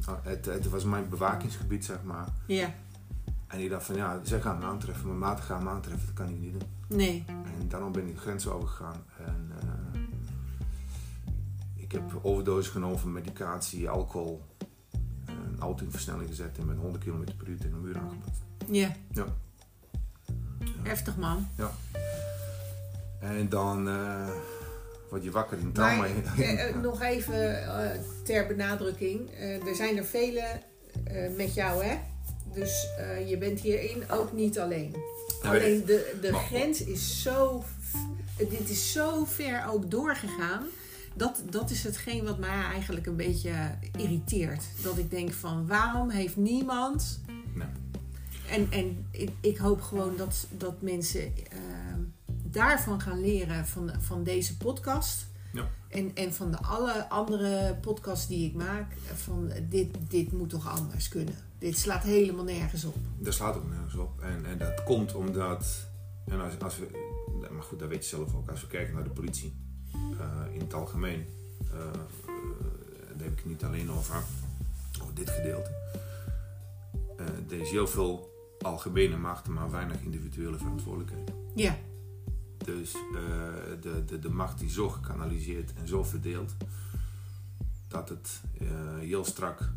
[0.05, 2.27] Nou, het, het was mijn bewakingsgebied, zeg maar.
[2.47, 2.73] Ja.
[3.47, 6.15] En die dacht van, ja, zij gaan me aantreffen, mijn maten gaan me aantreffen, dat
[6.15, 6.69] kan ik niet doen.
[6.97, 7.23] Nee.
[7.27, 9.03] En daarom ben ik de grens overgegaan.
[9.25, 9.99] En eh,
[11.75, 14.43] ik heb overdosis genomen van medicatie, alcohol,
[15.25, 18.41] een auto in versnelling gezet en met 100 km per uur tegen een muur aangepast.
[18.71, 18.91] Ja.
[19.11, 19.25] Ja.
[20.83, 21.47] Heftig man.
[23.19, 24.29] En dan eh,
[25.09, 26.05] word je wakker in Maar trauma.
[26.05, 27.63] eh, eh, nog even
[28.23, 29.29] ter benadrukking.
[29.39, 30.61] Er zijn er vele
[31.37, 31.97] met jou, hè?
[32.55, 34.95] Dus eh, je bent hierin ook niet alleen.
[35.43, 37.63] Alleen de, de grens is zo...
[38.37, 40.63] Dit is zo ver ook doorgegaan.
[41.13, 44.63] Dat, dat is hetgeen wat mij eigenlijk een beetje irriteert.
[44.83, 47.19] Dat ik denk van, waarom heeft niemand...
[48.49, 51.99] En, en ik, ik hoop gewoon dat, dat mensen ehm,
[52.43, 55.27] daarvan gaan leren van, van deze podcast.
[55.53, 55.67] Ja.
[55.87, 58.93] En, en van de alle andere podcasts die ik maak.
[59.13, 61.44] Van dit, dit moet toch anders kunnen.
[61.65, 62.95] Dit slaat helemaal nergens op.
[63.17, 64.21] Daar slaat ook nergens op.
[64.21, 65.87] En, en dat komt omdat,
[66.25, 66.87] en als, als we,
[67.51, 69.53] maar goed, dat weet je zelf ook, als we kijken naar de politie
[69.93, 71.25] eh, in het algemeen,
[71.71, 71.93] eh, eh,
[73.15, 74.23] daar heb ik het niet alleen over,
[75.01, 75.71] over dit gedeelte.
[77.49, 81.31] Er is heel veel algemene macht, maar weinig individuele verantwoordelijkheid.
[81.55, 81.77] Ja,
[82.57, 82.91] Dus
[83.81, 86.55] de, de, de macht die zo gekanaliseerd en zo verdeeld,
[87.87, 88.41] dat het
[88.99, 89.71] heel strak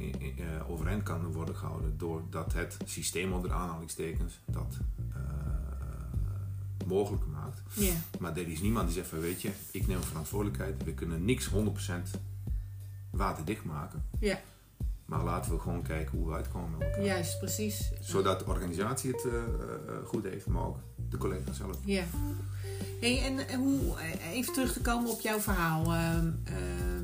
[0.00, 4.78] eh, overeind kan worden gehouden doordat het systeem onder aanhalingstekens dat
[5.12, 5.20] eh,
[6.86, 7.62] mogelijk maakt.
[8.18, 11.50] Maar er is niemand die zegt van weet je, ik neem verantwoordelijkheid, we kunnen niks
[11.50, 11.52] 100%
[13.10, 14.02] waterdicht maken.
[15.04, 17.04] Maar laten we gewoon kijken hoe we uitkomen met elkaar.
[17.04, 17.92] juist, precies.
[18.00, 19.32] Zodat de organisatie het eh,
[20.04, 20.78] goed heeft, maar ook
[21.10, 21.76] de collega's zelf.
[21.84, 22.04] Ja.
[23.00, 23.96] Hey, en hoe,
[24.32, 25.84] even terug te komen op jouw verhaal.
[25.84, 26.97] Ehm, ehm,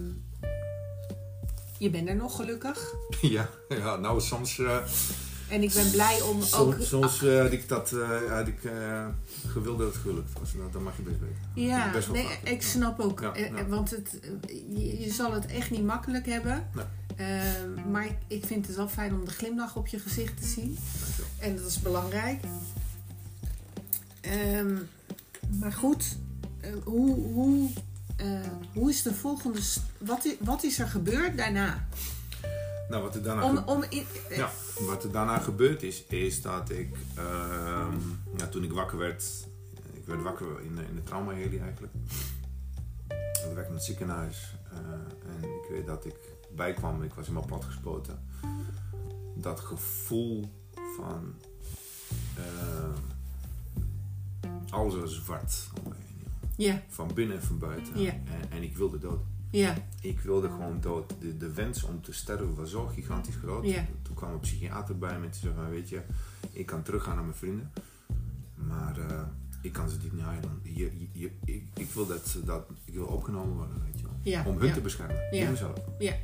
[1.78, 2.94] je bent er nog gelukkig.
[3.20, 4.76] Ja, ja nou soms, eh,
[5.48, 6.44] En ik ben blij om ook...
[6.44, 8.58] soms, soms eh, had ik dat eh, had ik,
[9.46, 10.54] gewild dat het gelukt was.
[10.54, 11.37] Nou, dat mag je best weten.
[11.54, 12.50] Ja, Best wel nee, vaak, ja.
[12.50, 13.20] ik snap ook.
[13.20, 13.66] Ja, ja.
[13.66, 14.20] Want het,
[14.68, 16.68] je, je zal het echt niet makkelijk hebben.
[17.90, 20.78] Maar ik, ik vind het wel fijn om de glimlach op je gezicht te zien.
[21.38, 22.44] En dat is belangrijk.
[24.20, 24.76] Ehm,
[25.60, 26.16] maar goed,
[26.84, 27.70] hoe, hoe,
[28.16, 28.40] eh,
[28.74, 29.61] hoe is de volgende...
[29.98, 31.87] Wat is, wat is er gebeurd daarna?
[32.88, 34.50] Nou, wat er daarna, Om, om in, eh, ja,
[34.81, 37.98] wat er daarna gebeurd is, is dat ik, ehm,
[38.37, 39.24] ja, toen ik wakker werd,
[39.92, 41.92] ik werd wakker in, de- in de traumaheli eigenlijk.
[43.48, 44.79] Ik werkte in het ziekenhuis eh,
[45.37, 46.16] en ik weet dat ik
[46.55, 48.18] bijkwam, ik was helemaal plat gespoten.
[49.35, 50.53] Dat gevoel
[50.96, 51.35] van
[52.37, 52.94] eh,
[54.70, 55.92] alles was zwart om.
[56.56, 58.00] Ja, Van binnen en van buiten.
[58.00, 58.10] Ja.
[58.12, 59.20] En, en ik wilde dood.
[59.50, 61.14] ja, Ik wilde gewoon dood.
[61.20, 63.66] De, de wens om te sterven was zo gigantisch groot.
[63.66, 63.86] Ja.
[64.02, 66.00] Toen kwam een psychiater bij me en zei van, weet je,
[66.52, 67.72] ik kan teruggaan naar mijn vrienden.
[68.54, 69.22] Maar eh,
[69.62, 70.60] ik kan ze niet halen.
[70.62, 74.06] Je, je, je- ik, ik wil dat, ze dat ik wil opgenomen worden, weet je
[74.06, 74.16] wel.
[74.22, 74.44] ja.
[74.46, 74.74] Om hun ja.
[74.74, 75.16] te beschermen.
[75.30, 75.50] Ja.
[75.50, 75.78] Mezelf.
[75.98, 76.14] Ja.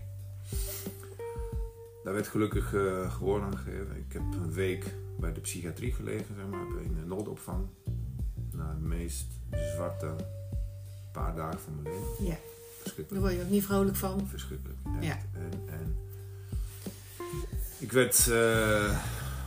[2.04, 3.96] Daar werd gelukkig eh gehoor aan gegeven.
[3.96, 7.66] Ik heb een week bij de psychiatrie gelegen, zeg maar, in de noodopvang.
[8.80, 9.24] Meest
[9.74, 10.06] zwarte
[11.12, 12.24] paar dagen van mijn leven.
[12.26, 12.36] Ja.
[12.82, 13.10] Verschrikkelijk.
[13.10, 14.26] Daar word je ook niet vrolijk van.
[14.30, 14.78] Verschrikkelijk.
[15.00, 15.04] Echt.
[15.06, 15.16] Ja.
[15.34, 15.96] En, en
[17.78, 18.98] ik werd eh,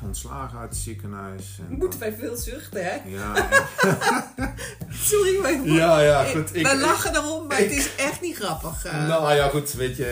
[0.03, 1.59] ontslagen uit het ziekenhuis.
[1.69, 3.09] En Moeten wij veel zuchten, hè?
[3.09, 3.33] Ja,
[4.89, 6.55] Sorry, maar ik- ja, ja, ik- goed.
[6.55, 8.85] Ik, we lachen erom, maar ik- het is echt niet grappig.
[8.85, 9.07] eh.
[9.07, 10.05] Nou ja, goed, weet je,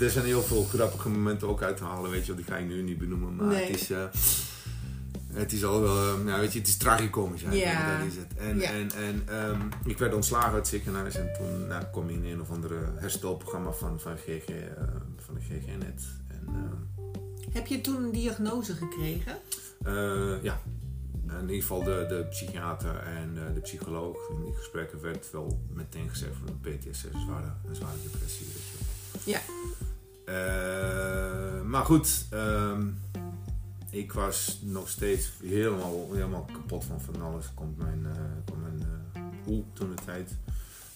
[0.00, 2.56] er zijn heel veel grappige momenten ook uit te halen, weet je wel, die ga
[2.56, 3.70] ik nu niet benoemen, maar Nee.
[3.70, 3.98] het is, eh,
[5.32, 7.98] het is al wel, eh, nou weet je, het is tragicomisch eigenlijk, Ja.
[7.98, 8.34] dat is het.
[8.36, 8.70] En, Ja.
[8.70, 12.24] en, en ehm, ik werd ontslagen uit het ziekenhuis en toen nou, kom je in
[12.24, 14.54] een of andere herstelprogramma van, van, GG, eh,
[15.16, 16.02] van de GG-net.
[16.28, 16.48] En,
[17.52, 19.36] Heb je toen een diagnose gekregen?
[19.84, 20.60] Eh, ja,
[21.26, 25.60] in ieder geval de, de psychiater en eh, de psycholoog in die gesprekken werd wel
[25.72, 28.46] meteen gezegd van PTSS, een zware, een zware depressie.
[28.46, 28.62] Weet
[29.24, 29.30] je.
[29.30, 29.40] Ja.
[30.24, 32.86] Eh, maar goed, ehm,
[33.92, 37.46] ik was nog steeds helemaal, helemaal kapot van van alles.
[37.54, 38.12] Komt mijn, eh
[38.44, 38.82] komt mijn
[39.44, 40.30] hoe toen de tijd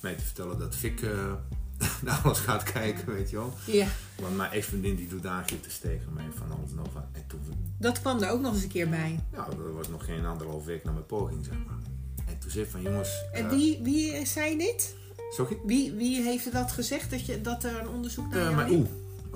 [0.00, 1.32] mij te vertellen dat Fik eh,
[2.04, 3.52] naar alles gaat kijken, weet je wel.
[3.66, 3.86] Ja.
[4.20, 7.04] Want mijn ex-vriendin die doet aangiftes tegen mij van alles en nog wat.
[7.12, 7.40] En toen
[7.78, 9.20] Dat kwam er ook nog eens een keer bij.
[9.32, 11.78] ja, dat was nog geen anderhalf week na mijn poging, zeg maar.
[12.26, 13.24] En toen zei ik van, jongens...
[13.32, 14.96] En wie, wie zei dit?
[15.30, 15.58] Sorry?
[15.64, 18.86] Wie, wie heeft dat gezegd, dat, je, dat er een onderzoek naar jou?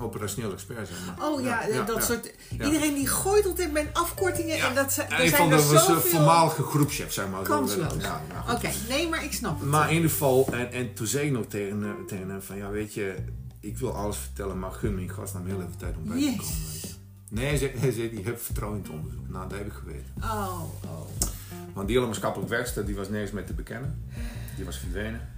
[0.01, 1.27] Operationeel expert, maar.
[1.27, 2.01] Oh ja, dat ja.
[2.01, 2.33] soort...
[2.51, 5.85] Iedereen die gooit altijd met afkortingen en dat zijn, er zijn van er de was,
[5.85, 6.09] zoveel...
[6.11, 7.41] voormalige groepschef, zeg maar.
[7.41, 7.93] Kansloos.
[7.99, 8.21] Ja.
[8.53, 9.69] Oké, nee, maar ik snap het.
[9.69, 12.57] Maar in ieder geval, en, en toen zei ik nog tegen, eh, tegen hem van,
[12.57, 13.15] ja weet je,
[13.59, 16.25] ik wil alles vertellen, maar gun me in godsnaam heel even tijd om bij te
[16.25, 16.37] komen.
[16.37, 16.89] weet je.
[17.29, 19.29] Nee, hij zei, hij zei, je hebt vertrouwen in het onderzoek.
[19.29, 20.13] Nou, dat heb ik geweten.
[20.21, 21.09] Oh, oh.
[21.73, 24.03] Want die hele maatschappelijk werkster, die was nergens mee te bekennen.
[24.55, 25.29] Die was verdwenen.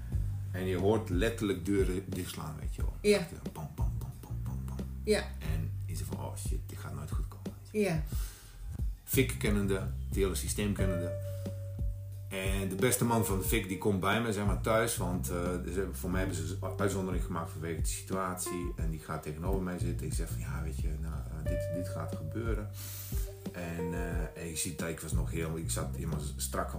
[0.51, 2.93] En je hoort letterlijk deuren dichtslaan, weet je wel.
[3.01, 3.17] Ja.
[3.17, 3.92] Echt, eh, Pam, pam,
[5.03, 7.51] Ja, En je zegt van, oh shit, dit gaat nooit goed komen.
[7.71, 8.03] ja.
[9.03, 9.73] FIC kennende,
[10.07, 11.31] het hele systeem kennende.
[12.33, 14.97] En de beste man van de FIC die komt bij me, zeg maar, thuis.
[14.97, 18.73] Want uh, voor mij hebben ze een uitzondering gemaakt vanwege de situatie.
[18.75, 20.05] En die gaat tegenover mij zitten.
[20.05, 22.69] Ik zeg van, ja, weet je, nou, uh, dit, dit gaat gebeuren.
[23.51, 25.57] En, uh, en je ziet dat ik was nog heel...
[25.57, 26.73] Ik zat helemaal strak,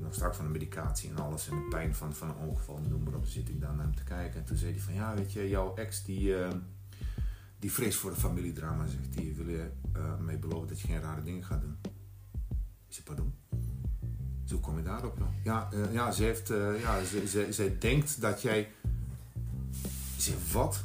[0.00, 1.48] nog strak van de medicatie en alles.
[1.48, 3.26] En de pijn van, van een ongeval, noem maar op.
[3.26, 4.40] zit ik daar naar hem te kijken.
[4.40, 6.34] En toen zei hij van, ja, weet je, jouw ex die...
[7.62, 9.32] die vreest voor de familiedrama, zegt hij.
[9.36, 9.70] Wil je
[10.20, 11.76] mij beloven dat je geen rare dingen gaat doen?
[12.88, 13.34] Ik zeg, pardon?
[14.50, 15.18] Hoe kom je daarop?
[15.44, 18.70] Ja, uh, ja, ze, heeft, uh, ja ze, ze, ze denkt dat jij.
[20.16, 20.84] Zeg, wat?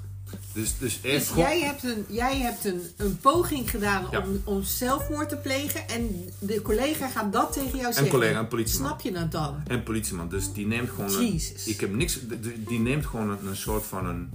[0.54, 4.20] Dus, dus, dus jij hebt, een, jij hebt een, een poging gedaan ja.
[4.20, 8.04] om, om zelfmoord te plegen en de collega gaat dat tegen jou zeggen.
[8.04, 8.88] En collega, een politieman.
[8.88, 9.62] Snap je dat dan?
[9.68, 11.14] En politieman, dus die neemt gewoon.
[11.14, 12.20] Een, ik heb niks,
[12.68, 14.32] die neemt gewoon een, een soort van een.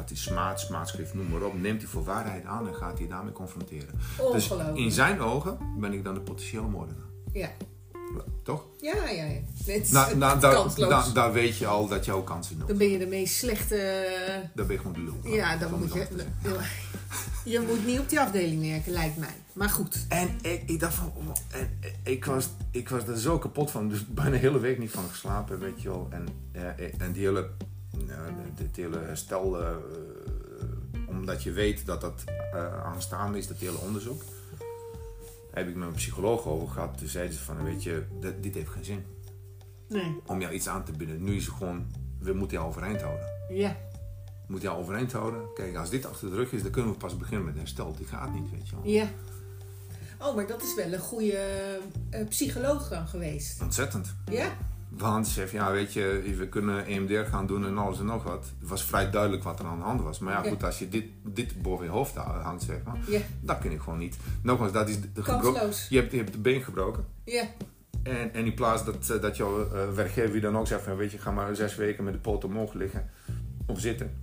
[0.00, 1.60] Dat is smaad, smaadschrift, noem maar op.
[1.60, 4.00] Neemt hij voor waarheid aan en gaat hij daarmee confronteren.
[4.32, 7.06] Dus in zijn ogen ben ik dan de potentiële moordenaar.
[7.32, 7.50] Ja.
[8.42, 8.66] Toch?
[8.80, 9.40] Ja, ja, ja.
[9.64, 12.98] Het nou, nou, daar, daar, weet je al dat jouw kansen nul Dan ben je
[12.98, 14.06] de meest slechte...
[14.54, 15.32] Dan ben je gewoon de lul.
[15.34, 16.06] Ja, dan moet je...
[17.44, 19.34] Je moet niet op die afdeling werken, lijkt mij.
[19.52, 20.06] Maar goed.
[20.08, 21.12] En ik, ik dacht van...
[21.16, 23.88] Oh, en, ik, was, ik was er zo kapot van.
[23.88, 26.08] Dus bijna de hele week niet van geslapen, weet je wel.
[26.10, 26.28] En,
[26.98, 27.50] en die hele...
[28.54, 29.60] dit hele herstel...
[29.60, 29.76] Uh,
[31.08, 34.22] omdat je weet dat dat uh, aanstaande is, dat hele onderzoek
[35.50, 36.98] heb ik met mijn psycholoog over gehad.
[36.98, 38.04] Toen zeiden ze van, weet je,
[38.40, 39.04] dit heeft geen zin.
[39.88, 40.20] Nee.
[40.26, 41.24] Om jou iets aan te bieden.
[41.24, 41.86] Nu is het gewoon,
[42.18, 43.26] we moeten jou overeind houden.
[43.48, 43.76] Ja.
[44.20, 45.40] We moeten jou overeind houden.
[45.54, 47.94] Kijk, als dit achter de rug is, dan kunnen we pas beginnen met herstel.
[47.96, 48.86] Dit gaat niet, weet je wel.
[48.86, 49.08] Ja.
[50.20, 51.80] Oh, maar dat is wel een goede
[52.10, 53.62] uh, psycholoog dan geweest.
[53.62, 54.14] Ontzettend.
[54.30, 54.56] Ja?
[54.88, 58.52] Want ze ja, weet je, we kunnen EMDR gaan doen en alles en nog wat.
[58.60, 60.18] Het was vrij duidelijk wat er aan de hand was.
[60.18, 63.20] Maar ja, goed, als je dit, dit boven je hoofd hangt, zeg maar, ja.
[63.40, 64.16] dat kun je gewoon niet.
[64.42, 65.70] Nogmaals, dat is de gebroken.
[65.88, 67.06] Je hebt, je hebt de been gebroken.
[67.24, 67.44] Ja.
[68.02, 70.96] En, en in plaats dat, eh, dat jouw uh, werkgever je dan ook zegt van,
[70.96, 73.10] weet je, ga maar zes weken met de poot omhoog liggen
[73.66, 74.20] of zitten.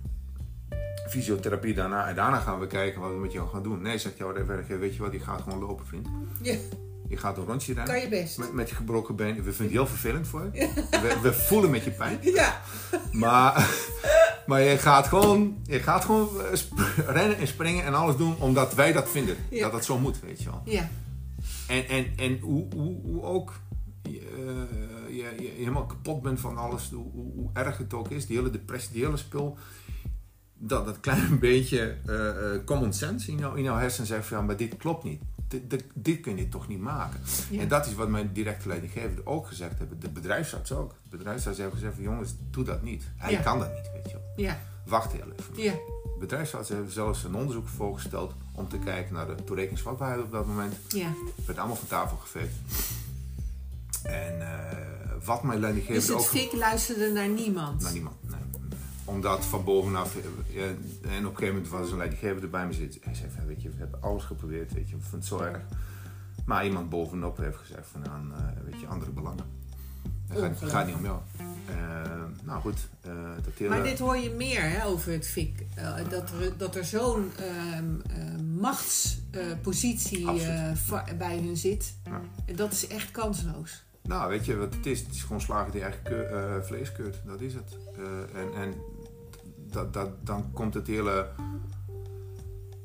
[1.08, 3.82] Fysiotherapie daarna en daarna gaan we kijken wat we met jou gaan doen.
[3.82, 6.08] Nee, zegt jouw werkgever, weet je wat, die gaat gewoon lopen, vriend.
[6.42, 6.56] Ja.
[7.08, 7.94] Je gaat een rondje rennen.
[7.94, 8.38] Kan je best.
[8.38, 9.34] Met, met je gebroken been.
[9.34, 10.70] We vinden het heel vervelend voor je.
[10.90, 12.18] We, we, voelen met je pijn.
[12.34, 12.60] Ja.
[13.12, 13.70] Maar,
[14.46, 16.58] maar je gaat gewoon, je gaat gewoon eh,
[17.06, 19.36] rennen en springen en alles doen omdat wij dat vinden.
[19.50, 20.62] Dat dat zo moet, weet je wel.
[20.64, 20.88] Ja.
[21.68, 23.52] En, en, en hoe, hoe, hoe ook
[24.02, 24.66] je,
[25.08, 28.50] je, je, helemaal kapot bent van alles, hoe, hoe, erg het ook is, die hele
[28.50, 29.58] depressie, die hele spul
[30.58, 34.44] dat dat klein beetje uh, common sense in, jou, in jouw hersenen zegt van ja,
[34.44, 37.20] maar dit klopt niet dit, dit, kun je toch niet maken.
[37.58, 40.00] En dat is wat mijn directe leidinggevende ook gezegd hebben.
[40.00, 40.94] De bedrijfsarts ook.
[41.10, 43.04] De bedrijfsarts heeft gezegd van jongens, doe dat niet.
[43.16, 44.46] Hij kan dat niet, weet je wel.
[44.46, 44.60] Ja.
[44.84, 45.62] Wacht heel even.
[45.62, 45.72] Ja.
[45.72, 50.46] De bedrijfsarts heeft zelfs een onderzoek voorgesteld om te kijken naar de toerekeningsvatbaarheid op dat
[50.46, 50.74] moment.
[50.88, 51.12] Ja.
[51.36, 52.54] Het werd allemaal van tafel geveegd.
[54.02, 54.46] En uh,
[55.24, 56.18] wat mijn leidinggevende ook...
[56.18, 57.82] Dus het FIK luisterde naar niemand?
[57.82, 58.16] Naar niemand,
[59.06, 60.16] omdat van bovenaf,
[60.48, 63.00] ja, en op een gegeven moment was een leidinggevende bij me zitten.
[63.04, 65.38] Hij zei van, weet je, we hebben alles geprobeerd, weet je, we vinden het zo
[65.38, 65.62] erg.
[66.46, 69.44] Maar iemand bovenop heeft gezegd van, aan, uh, weet je, andere belangen.
[70.28, 71.18] Het gaat, gaat, niet om jou.
[71.70, 73.12] Uh, nou goed, uh,
[73.44, 73.70] dat hele...
[73.70, 75.66] Maar dit hoor je meer hè, over het FIC.
[76.08, 77.94] dat, er, dat er zo'n ehm,
[78.58, 80.24] machtspositie
[81.18, 81.94] bij hun zit.
[82.04, 82.20] Ja.
[82.46, 83.84] En dat is echt kansloos.
[84.02, 85.00] Nou, weet je wat het is?
[85.00, 87.20] Het is gewoon slagen die eigen vlees keurt.
[87.24, 87.76] Dat is het.
[88.34, 88.74] en, en
[89.76, 91.28] dat, dat, dan komt het hele,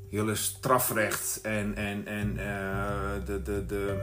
[0.08, 4.02] hele strafrecht en, en, en uh, de, de, de,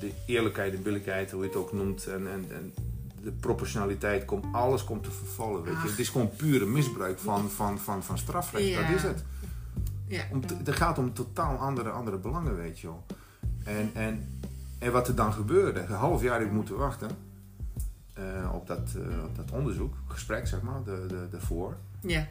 [0.00, 2.74] de eerlijkheid, de billijkheid, hoe je het ook noemt, en, en, en
[3.22, 5.62] de proportionaliteit, komt, alles komt te vervallen.
[5.62, 5.88] Weet je?
[5.88, 8.80] Het is gewoon pure misbruik van, van, van, van strafrecht, ja.
[8.80, 9.24] dat is het.
[10.06, 10.24] Ja.
[10.32, 13.06] Om het gaat om totaal andere, andere belangen, weet je wel.
[13.64, 14.40] En, en,
[14.78, 17.08] en wat er dan gebeurde, een half jaar heb ik moeten wachten.
[18.18, 21.76] Uh, op, dat, uh, op dat onderzoek, gesprek zeg maar, de, de, de voor.
[22.06, 22.26] Ja.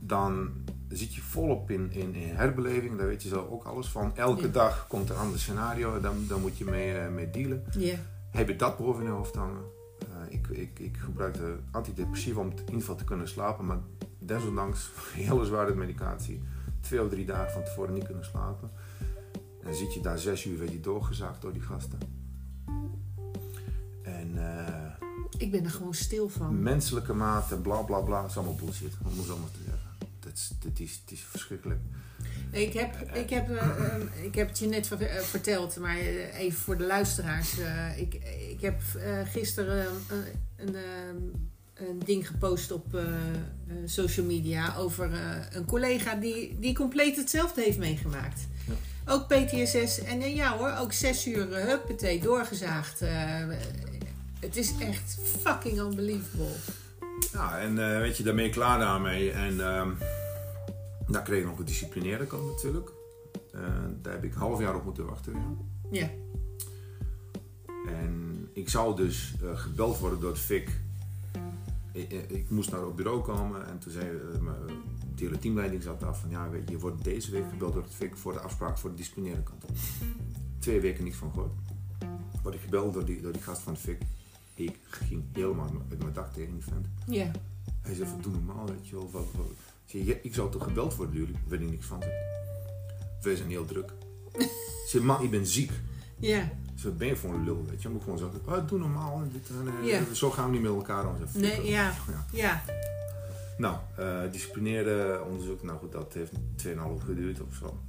[0.00, 0.50] Dan
[0.88, 4.16] zit je volop in, in, in herbeleving, daar weet je zo ook alles van.
[4.16, 7.64] Elke dag komt er een ander scenario, dan, dan moet je mee, uh, mee dealen.
[7.78, 7.94] Ja.
[8.30, 9.62] Heb je dat boven je hoofd hangen?
[10.28, 13.78] ik, ik, ik gebruikte antidepressiva om in ieder geval te kunnen slapen, maar
[14.18, 16.42] desondanks hele zware medicatie,
[16.80, 18.70] twee of drie dagen van tevoren niet kunnen slapen.
[19.32, 21.98] En dan zit je daar zes uur, weet je, doorgezaagd door die gasten.
[25.38, 26.62] Ik ben er gewoon stil van.
[26.62, 29.90] Menselijke mate, bla bla bla, is allemaal bullshit, om het zo maar te zeggen.
[30.20, 31.80] Dat is, dat is, het is verschrikkelijk.
[32.50, 34.90] Ik heb, ik, heb, uh, ik heb het je net
[35.20, 37.58] verteld, maar even voor de luisteraars.
[37.58, 38.14] Uh, ik,
[38.50, 38.82] ik heb
[39.24, 39.86] gisteren
[40.56, 40.76] een,
[41.74, 42.98] een ding gepost op
[43.84, 45.10] social media over
[45.52, 48.40] een collega die, die compleet hetzelfde heeft meegemaakt.
[48.66, 48.74] Ja.
[49.06, 49.98] Ook PTSS.
[49.98, 53.02] En eh, ja hoor, ook zes uur huppatee doorgezaagd.
[54.42, 56.54] Uh, het is echt fucking unbelievable.
[57.32, 59.30] Ja, en uh, weet je, daarmee klaar daarmee.
[59.30, 59.96] En um,
[61.06, 62.90] daar kreeg ik nog een disciplineerde kant natuurlijk.
[64.02, 65.34] daar heb ik een half jaar op moeten wachten.
[65.90, 66.00] Ja.
[66.00, 66.10] ja.
[67.86, 70.70] En ik zou dus gebeld worden door het FIC.
[71.92, 74.06] Ik, ik, moest naar het bureau komen en toen zei
[75.14, 77.82] de hele teamleiding zat af van ja, weet je, je wordt deze week gebeld door
[77.82, 79.64] het FIC voor de afspraak voor de disciplinaire kant.
[80.58, 81.52] Twee weken niks van gehoord.
[82.42, 84.02] Word ik gebeld door die, door die gast van het FIC.
[84.54, 86.86] Ik ging helemaal uit mijn dak tegen die vent.
[87.06, 87.30] Ja.
[87.80, 89.10] Hij zei van doe normaal, weet je wel.
[89.10, 89.46] Wat, wat.
[89.84, 91.40] Zei, ik zou toch gebeld worden door jullie?
[91.48, 92.02] Weet ik niks van.
[93.22, 93.92] Wij zijn heel druk.
[94.88, 95.70] Zei man, ik ben ziek.
[96.18, 96.50] Ja.
[96.74, 97.88] Ze ben je voor een lul, weet je.
[97.88, 99.22] Moet gewoon zeggen, oh, doe normaal.
[99.32, 100.14] Dit, en, ja.
[100.14, 101.14] Zo gaan we niet met elkaar om.
[101.34, 101.92] Nee, ja.
[102.08, 102.26] ja.
[102.32, 102.62] ja.
[103.58, 106.32] Nou, uh, disciplineerde onderzoek, nou goed, dat heeft
[106.66, 107.80] 2,5 geduurd of zo.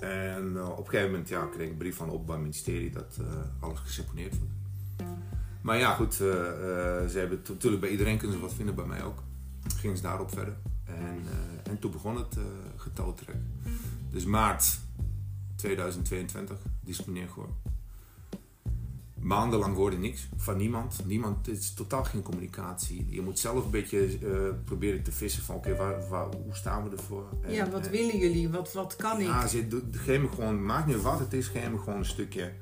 [0.00, 2.90] En uh, op een gegeven moment ja, kreeg ik een brief van het Openbaar Ministerie
[2.90, 3.26] dat uh,
[3.60, 4.52] alles geseponeerd wordt.
[5.62, 9.22] Maar ja, goed, ze hebben natuurlijk bij iedereen kunnen ze wat vinden, bij mij ook.
[9.76, 10.56] Gingen ze daarop verder.
[10.84, 11.22] En,
[11.62, 12.36] en toen begon het
[12.76, 13.36] getaltrek.
[14.10, 14.78] Dus maart
[15.56, 17.54] 2022, disciplineer geworden
[19.20, 21.00] maandenlang hoorde niks van niemand.
[21.04, 23.06] Niemand, het is totaal geen communicatie.
[23.08, 25.76] Je moet zelf een beetje uh, proberen te vissen van oké,
[26.44, 27.28] hoe staan we ervoor?
[27.42, 28.48] En, ja, wat willen jullie?
[28.48, 29.26] Wat, wat kan ik?
[29.26, 29.46] Ja,
[29.90, 32.52] geef me gewoon, maakt niet wat het is, geef me gewoon een stukje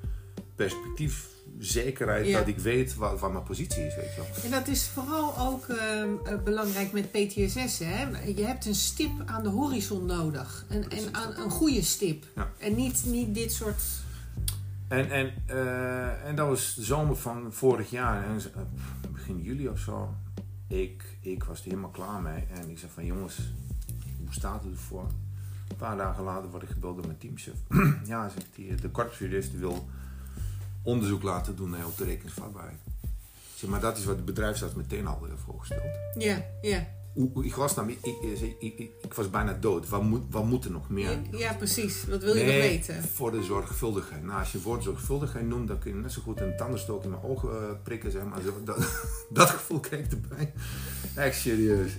[0.54, 1.28] perspectief,
[1.58, 3.96] zekerheid dat ik weet wat, mijn positie is.
[3.96, 4.44] Weet je wel.
[4.44, 7.78] En dat is vooral ook uh, belangrijk met PTSS.
[7.78, 8.06] Hè?
[8.26, 10.64] Je hebt een stip aan de horizon nodig.
[10.68, 12.24] Een, en een, een goede stip.
[12.34, 12.50] Ja.
[12.58, 13.82] En niet, niet dit soort
[14.88, 19.68] en, en, uh, en dat was de zomer van vorig jaar, en, uh, begin juli
[19.68, 20.14] of zo.
[20.66, 22.44] Ik, ik was er helemaal klaar mee.
[22.54, 23.38] En ik zei van jongens,
[24.18, 25.06] hoe staat het ervoor?
[25.68, 27.54] Een paar dagen later word ik gebeld door mijn teamchef.
[28.12, 29.88] ja, zegt hij, de korpsjurist wil
[30.88, 32.78] onderzoek laten doen naar op de rekeningsvatbaarheid.
[33.54, 35.98] Zeg, maar dat is wat de bedrijfsarts meteen al heeft voorgesteld.
[36.18, 36.86] Ja, ja
[37.42, 39.88] ik was, nou, ik, ik, ik, ik, was bijna dood.
[39.88, 41.20] Wat moet, wat moet er nog meer?
[41.30, 42.04] Ja, precies.
[42.06, 43.02] Wat wil je nog weten?
[43.02, 44.22] Voor de zorgvuldigheid.
[44.22, 47.04] Nou, als je het woord zorgvuldigheid noemt, dan kun je net zo goed een tandenstook
[47.04, 48.10] in mijn ogen uh, prikken.
[48.10, 48.40] Zeg maar.
[48.64, 48.88] dat,
[49.30, 50.52] dat gevoel kreeg ik erbij.
[51.14, 51.92] Echt serieus.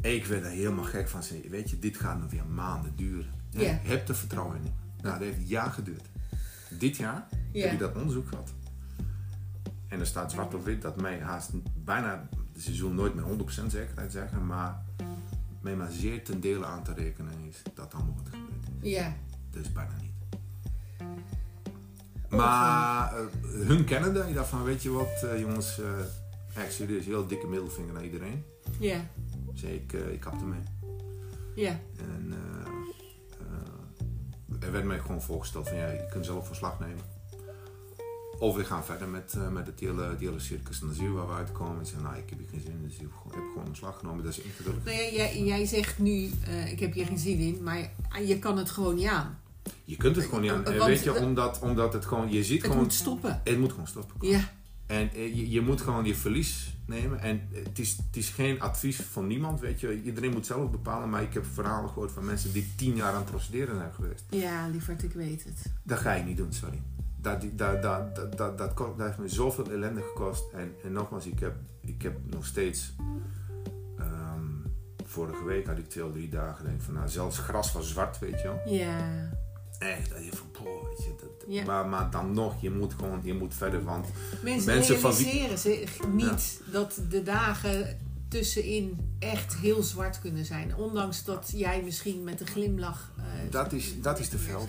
[0.00, 1.22] Ik werd er helemaal gek van.
[1.48, 3.30] Weet je, dit gaat nog weer maanden duren.
[3.50, 3.78] Ja.
[3.82, 4.72] Heb er vertrouwen in.
[5.02, 6.04] Nou, dat heeft een jaar geduurd.
[6.78, 8.52] Dit jaar heb je dat onderzoek gehad.
[9.88, 11.50] En er staat zwart op wit dat mij haast
[11.84, 12.28] bijna
[12.58, 13.24] ze zullen nooit met
[13.62, 14.84] 100% zekerheid zeggen, maar
[15.60, 18.90] met maar zeer ten dele aan te rekenen is dat allemaal wat gebeurd is.
[18.90, 19.16] Ja.
[19.50, 20.08] Dus bijna niet.
[22.28, 23.26] Maar uh,
[23.66, 24.28] hun kennen dat.
[24.28, 25.86] Je dacht van, weet je wat uh, jongens, uh,
[26.62, 28.44] echt serieus, heel dikke middelvinger naar iedereen.
[28.78, 29.00] Ja.
[29.54, 30.60] Zei ik, ik kapte mee.
[31.54, 31.80] Ja.
[34.70, 37.04] Er werd mij gewoon voorgesteld van, ja, je kunt zelf verslag nemen.
[38.38, 40.80] Of we gaan verder met, uh, met het hele, hele circus.
[40.80, 41.78] En dan zien we waar we uitkomen.
[41.78, 42.82] En zeggen, nou, ik heb hier geen zin in.
[42.82, 44.24] Dus ik heb gewoon een slag genomen.
[44.24, 44.84] Dat is ingedrukt.
[44.84, 47.62] Nou ja, jij, jij zegt nu, uh, ik heb hier geen zin in.
[47.62, 47.90] Maar
[48.24, 49.38] je kan het gewoon niet aan.
[49.84, 50.64] Je kunt het gewoon niet aan.
[50.64, 52.76] Weet je, omdat, omdat het gewoon, je ziet het gewoon...
[52.76, 53.40] Het moet stoppen.
[53.44, 54.28] Het moet gewoon stoppen.
[54.28, 54.52] Ja.
[54.86, 57.20] En uh, je, je moet gewoon je verlies nemen.
[57.20, 60.02] En het is, het is geen advies van niemand, weet je.
[60.02, 61.10] Iedereen moet zelf bepalen.
[61.10, 64.24] Maar ik heb verhalen gehoord van mensen die tien jaar aan het procederen zijn geweest.
[64.30, 65.72] Ja, lieverd, ik weet het.
[65.82, 66.82] Dat ga je niet doen, sorry
[67.20, 70.52] dat, dat, dat, dat, dat, dat, dat heeft me zoveel ellende gekost.
[70.52, 72.92] En, en nogmaals, ik heb, ik heb nog steeds.
[73.98, 74.62] Um,
[75.04, 76.64] vorige week had ik twee of drie dagen.
[76.64, 78.74] Denk van, nou, zelfs gras was zwart, weet je wel.
[78.74, 79.28] Ja.
[79.80, 81.14] Echt, dat je van, boh, weet je.
[81.20, 81.64] Dat, ja.
[81.64, 83.84] maar, maar dan nog, je moet gewoon, je moet verder.
[83.84, 84.06] Want
[84.42, 85.78] mensen, mensen realiseren van wie...
[85.78, 86.72] zich niet ja.
[86.72, 90.76] dat de dagen tussenin echt heel zwart kunnen zijn.
[90.76, 93.10] Ondanks dat jij misschien met een glimlach.
[93.18, 94.68] Uh, dat, is, dat is te veel.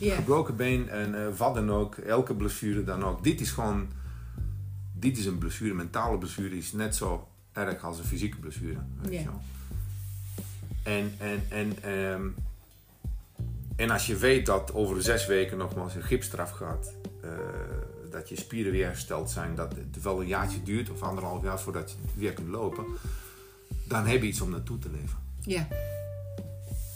[0.00, 3.24] Gebroken been en uh, wat dan ook, elke blessure dan ook.
[3.24, 3.88] Dit is gewoon.
[4.92, 8.78] Dit is een blessure, mentale blessure is net zo erg als een fysieke blessure.
[9.02, 9.26] Weet.
[10.82, 12.34] En, en, en, um,
[13.76, 16.92] en als je weet dat over zes weken nogmaals een gipstraf gaat.
[17.24, 17.30] Uh,
[18.10, 21.60] dat je spieren weer hersteld zijn, dat het wel een jaartje duurt of anderhalf jaar
[21.60, 22.84] voordat je weer kunt lopen,
[23.84, 25.18] dan heb je iets om naartoe te leven.
[25.40, 25.68] Ja.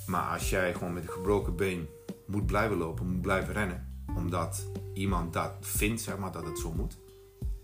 [0.07, 1.89] Maar als jij gewoon met een gebroken been
[2.27, 6.73] moet blijven lopen, moet blijven rennen, omdat iemand dat vindt, zeg maar, dat het zo
[6.73, 6.97] moet.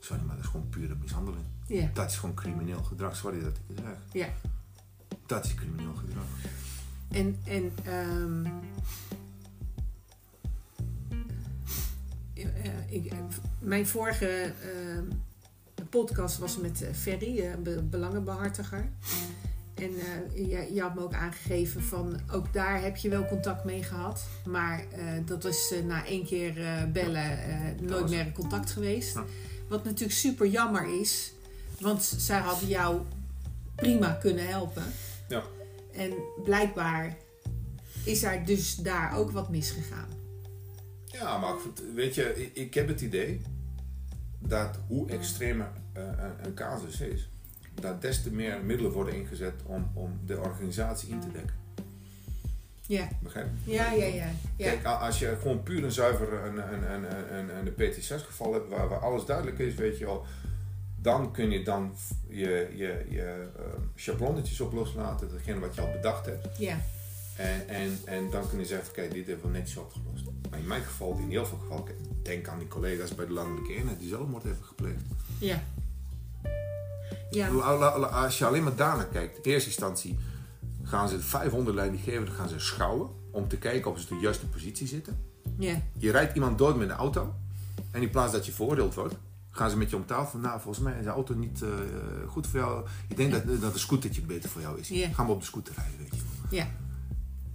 [0.00, 1.44] Sorry, maar dat is gewoon pure mishandeling.
[1.66, 1.90] Ja.
[1.94, 4.22] Dat is gewoon crimineel gedrag, sorry dat ik het zeg.
[4.22, 4.28] Ja.
[5.26, 6.24] Dat is crimineel gedrag.
[7.08, 8.46] En, en um,
[12.88, 13.12] ik,
[13.58, 15.02] mijn vorige uh,
[15.90, 18.88] podcast was met Ferry, een be belangenbehartiger.
[19.74, 23.64] En eh, je, je had me ook aangegeven van ook daar heb je wel contact
[23.64, 24.24] mee gehad.
[24.46, 28.70] Maar eh, dat is eh, na één keer eh, bellen eh, nooit meer in contact
[28.70, 29.18] geweest.
[29.68, 31.32] Wat natuurlijk super jammer is.
[31.80, 33.00] Want zij hadden jou
[33.74, 34.84] prima kunnen helpen.
[35.28, 35.42] Ja.
[35.92, 36.12] En
[36.44, 37.16] blijkbaar
[38.04, 40.08] is er dus daar ook wat misgegaan.
[41.12, 41.54] Ja, maar
[41.94, 43.40] weet je, ik, ik heb het idee
[44.38, 47.28] dat hoe extremer eh, een, een casus is,
[47.74, 51.60] dat des te meer middelen worden ingezet om, om de organisatie in te dekken.
[52.86, 53.72] Ja, Begrijp je?
[53.72, 54.26] ja, ja, ja.
[54.56, 54.66] ja.
[54.66, 58.52] Kijk, als je gewoon puur en zuiver een, een, een, een, een, een PT6 geval
[58.52, 60.24] hebt waar, waar alles duidelijk is, weet je wel,
[60.96, 61.94] dan kun je dan
[62.28, 66.58] je, je, je eh, schablonnetjes op loslaten, datgene wat je al bedacht hebt.
[66.58, 66.76] ja.
[67.36, 70.24] En, en, en dan kun je zeggen, kijk, dit hebben we netjes opgelost.
[70.50, 71.84] Maar in mijn geval, in heel veel gevallen,
[72.22, 75.02] denk aan die collega's bij de landelijke eenheid die zelfmoord hebben gepleegd.
[75.38, 75.62] Ja.
[77.30, 80.18] Ja, Als je alleen maar daarnaar kijkt, in eerste instantie
[80.82, 84.24] gaan ze de 500 leidinggevenden gaan ze schouwen om te kijken of ze op de
[84.24, 85.18] juiste positie zitten.
[85.58, 87.34] ja, Je rijdt iemand dood met een auto
[87.90, 89.14] en in plaats dat je veroordeeld wordt,
[89.50, 90.38] gaan ze met je om tafel.
[90.38, 91.68] Nou, volgens mij is de auto niet eh,
[92.26, 92.86] goed voor jou.
[93.08, 94.88] Ik denk dat, dat een scootertje beter voor jou is.
[94.88, 95.08] Ja.
[95.08, 96.16] Gaan we op de scooter rijden, weet je
[96.50, 96.58] wel.
[96.60, 96.66] ja,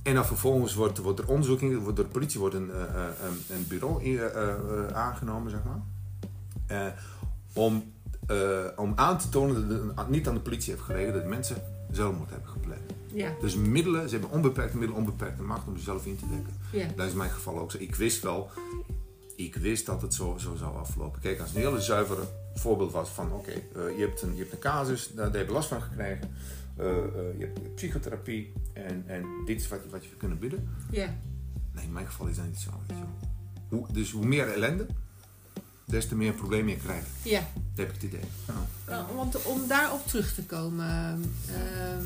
[0.08, 2.82] En dan vervolgens wordt, wordt er onderzoek in, wordt door de politie wordt een, eh,
[2.82, 5.82] eh, een, een bureau in- eh, aangenomen, zeg maar.
[7.53, 7.84] Om,
[8.76, 11.58] om aan te tonen dat het niet aan de politie heeft gelegen dat mensen
[11.91, 12.82] zelfmoord hebben gepleegd.
[13.14, 16.53] ja, Dus middelen, ze hebben onbeperkte middelen, onbeperkte macht om zichzelf in te dekken.
[16.72, 16.88] ja.
[16.95, 17.78] Dat is in mijn geval ook zo.
[17.80, 18.49] Ik wist wel,
[19.36, 21.22] ik wist dat het zo, zo zou aflopen.
[21.22, 22.22] Kijk, als het een hele zuivere
[22.55, 25.68] voorbeeld was van, oké, je, hebt een, je hebt een casus, daar heb je last
[25.70, 26.30] van gekregen.
[27.38, 28.53] Je hebt psychotherapie
[28.86, 30.69] en, en dit is wat, je- wat je kunnen bieden.
[30.91, 31.13] ja.
[31.73, 32.69] Nee, in mijn geval is dat niet zo.
[32.88, 33.30] Weet je wel.
[33.80, 34.86] Hoe, dus hoe meer ellende,
[35.86, 37.07] des te meer problemen je krijgt.
[37.23, 37.39] ja.
[37.53, 38.23] Dat heb ik het idee.
[38.47, 38.53] Ja.
[38.91, 42.05] Nou, want om daarop terug te komen, ehm,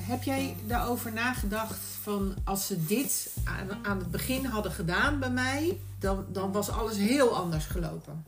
[0.00, 5.30] heb jij daarover nagedacht van als ze dit aan, aan het begin hadden gedaan bij
[5.30, 8.24] mij, dan, dan was alles heel anders gelopen.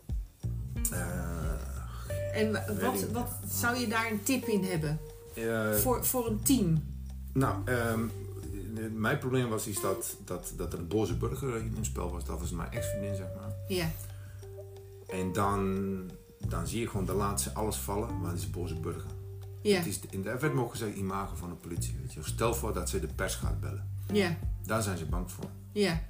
[0.91, 4.99] Eh, En wat, wat zou je daar een tip in hebben
[5.79, 6.90] voor, voor een team?
[7.33, 8.01] Nou, ehm,
[8.77, 12.11] eh, mijn probleem was is dat, dat, dat er een boze burger in het spel
[12.11, 12.25] was.
[12.25, 13.53] Dat was mijn ex-vriendin, zeg maar.
[13.69, 13.91] Ja,
[15.09, 16.11] En dan,
[16.49, 19.11] dan zie je gewoon de laatste alles vallen, maar het is een boze burger.
[19.63, 21.97] ja, Het is, in de werd mogen gezegd imago van de politie.
[22.01, 22.21] Weet je.
[22.25, 23.89] Stel voor dat ze de pers gaat bellen.
[24.13, 25.51] ja, Daar zijn ze bang voor.
[25.73, 26.01] ja,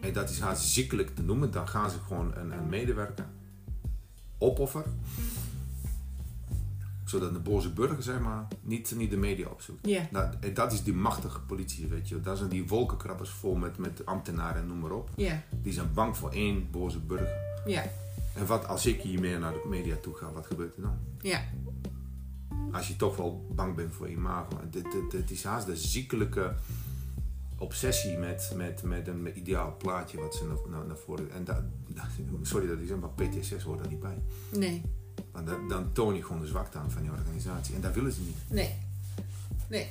[0.00, 1.50] En dat is haast ziekelijk te noemen.
[1.50, 3.26] Dan gaan ze gewoon een, een medewerker
[4.38, 5.00] opofferen.
[7.12, 9.86] Zodat de boze burger, zeg maar, niet, niet de media opzoekt.
[9.86, 12.20] ja, Dat, en dat is die machtige politie, weet je.
[12.20, 15.10] Dat zijn die wolkenkrabbers vol met, met ambtenaren en noem maar op.
[15.16, 17.36] ja, Die zijn bang voor één boze burger.
[17.66, 17.82] ja,
[18.36, 20.98] En wat als ik hiermee naar de media toe ga, wat gebeurt er dan?
[21.20, 21.40] ja,
[22.72, 24.48] Als je toch wel bang bent voor imago.
[24.70, 26.54] Dit, dit, dit is haast de ziekelijke
[27.58, 31.30] obsessie met, met, met een ideaal plaatje wat ze naar, naar, naar voren...
[31.32, 31.62] En dat,
[32.42, 34.22] sorry dat ik zeg, maar PTSS hoort er niet bij.
[34.58, 34.82] nee,
[35.32, 37.74] Want dat, dan toon je gewoon de zwakte aan van je organisatie.
[37.74, 38.36] En dat willen ze niet.
[38.48, 38.74] nee,
[39.68, 39.86] nee,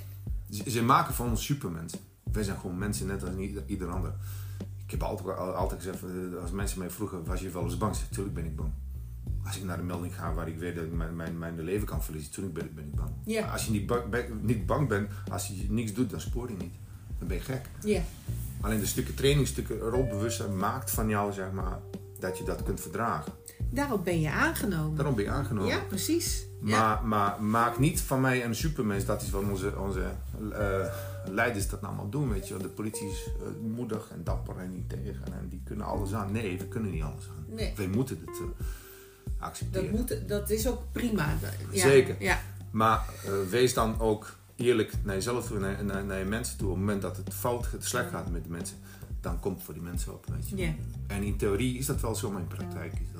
[0.52, 2.00] Ze, ze maken van ons supermensen.
[2.32, 4.14] Wij zijn gewoon mensen net als ieder, ieder ander.
[4.86, 7.78] Ik heb altijd, al- altijd gezegd, eh, als mensen mij vroegen, was je wel eens
[7.78, 7.96] bang?
[8.12, 8.70] Tuurlijk ben ik bang.
[9.46, 11.88] Als ik naar de melding ga waar ik weet dat ik mijn, mijn, mijn leven
[11.88, 13.10] kan verliezen, tuurlijk ben, ik- ben ik bang.
[13.26, 13.42] Ja.
[13.42, 16.56] Maar Als je niet ben- niet bang bent, als je niks doet, dan spoor je
[16.58, 16.74] niet.
[17.20, 17.66] Dan ben je gek.
[17.84, 18.02] ja,
[18.62, 21.80] Alleen de stukken training, stukken rolbewustzijn maakt van jou, zeg maar,
[22.20, 23.34] dat je dat kunt verdragen.
[23.72, 24.96] Daarop ben je aangenomen.
[24.96, 25.70] Daarom ben je aangenomen.
[25.70, 26.46] Ja, precies.
[26.64, 29.06] Ja, Maar, maar maak niet van mij een supermens.
[29.06, 30.04] Dat is wat onze, onze
[30.52, 30.86] eh,
[31.26, 32.30] leiders dat nou allemaal doen.
[32.30, 32.58] Weet je.
[32.58, 35.26] De politie is eh, moedig en dapper en niet tegen.
[35.26, 36.32] En die kunnen alles aan.
[36.32, 37.56] Nee, we kunnen niet alles aan.
[37.56, 37.74] nee.
[37.76, 38.66] Wij moeten het eh,
[39.40, 39.92] accepteren.
[39.92, 41.38] Dat, moet, dat is ook prima.
[41.72, 42.16] Ja, Zeker.
[42.20, 42.40] Ja,
[42.72, 43.06] Maar
[43.50, 46.68] wees dan ook eerlijk naar jezelf toe, naar, naar, naar je mensen toe.
[46.68, 48.78] Op het moment dat het fout, het slecht gaat met de mensen,
[49.22, 50.26] dan komt het voor die mensen op.
[50.36, 50.58] Weet je.
[50.58, 50.74] ja,
[51.08, 53.11] En in theorie is dat wel zo, maar in praktijk is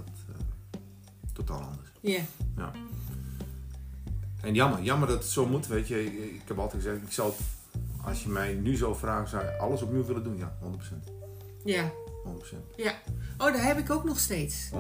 [1.46, 1.90] totaal anders.
[2.00, 2.22] ja,
[4.42, 6.06] En jammer, jammer dat het zo moet, weet je.
[6.34, 7.34] Ik, heb altijd gezegd, ik zou,
[8.04, 10.38] als je mij nu zo vraagt, zou je alles opnieuw willen doen?
[10.38, 11.12] Ja, 100%.
[11.64, 11.92] ja.
[12.26, 12.28] 100%.
[13.38, 14.70] Oh, dat heb ik ook nog steeds.
[14.74, 14.76] 100%.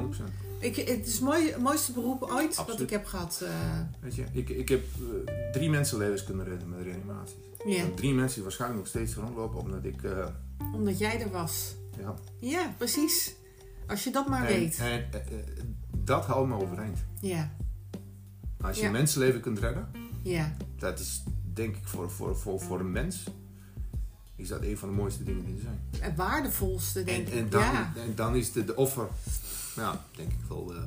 [0.60, 3.42] Ik, het is mooi, het mooiste beroep ooit wat ik heb gehad.
[3.44, 4.84] eh, Weet je, ik, ik heb
[5.26, 7.36] eh, drie mensenlevens kunnen redden met reanimaties.
[7.66, 10.26] ja, drie mensen die waarschijnlijk nog steeds rondlopen, omdat ik, eh,
[10.74, 11.76] omdat jij er was.
[12.00, 12.14] ja.
[12.40, 13.34] Ja, precies.
[13.88, 14.78] Als je dat maar En, weet.
[14.80, 15.10] en,
[15.98, 16.98] dat houdt me overeind.
[17.22, 17.52] Ja,
[18.62, 18.92] Als je Ja.
[18.92, 19.90] mensenleven kunt redden,
[20.24, 21.24] ja, dat is
[21.54, 23.24] denk ik voor, voor, voor, voor een mens,
[24.36, 25.80] is dat een van de mooiste dingen die er zijn.
[26.00, 27.52] het waardevolste denk en, en, ik.
[27.52, 29.08] dan, Ja, en dan is de, de offer,
[29.76, 30.82] ja, denk ik wel eh,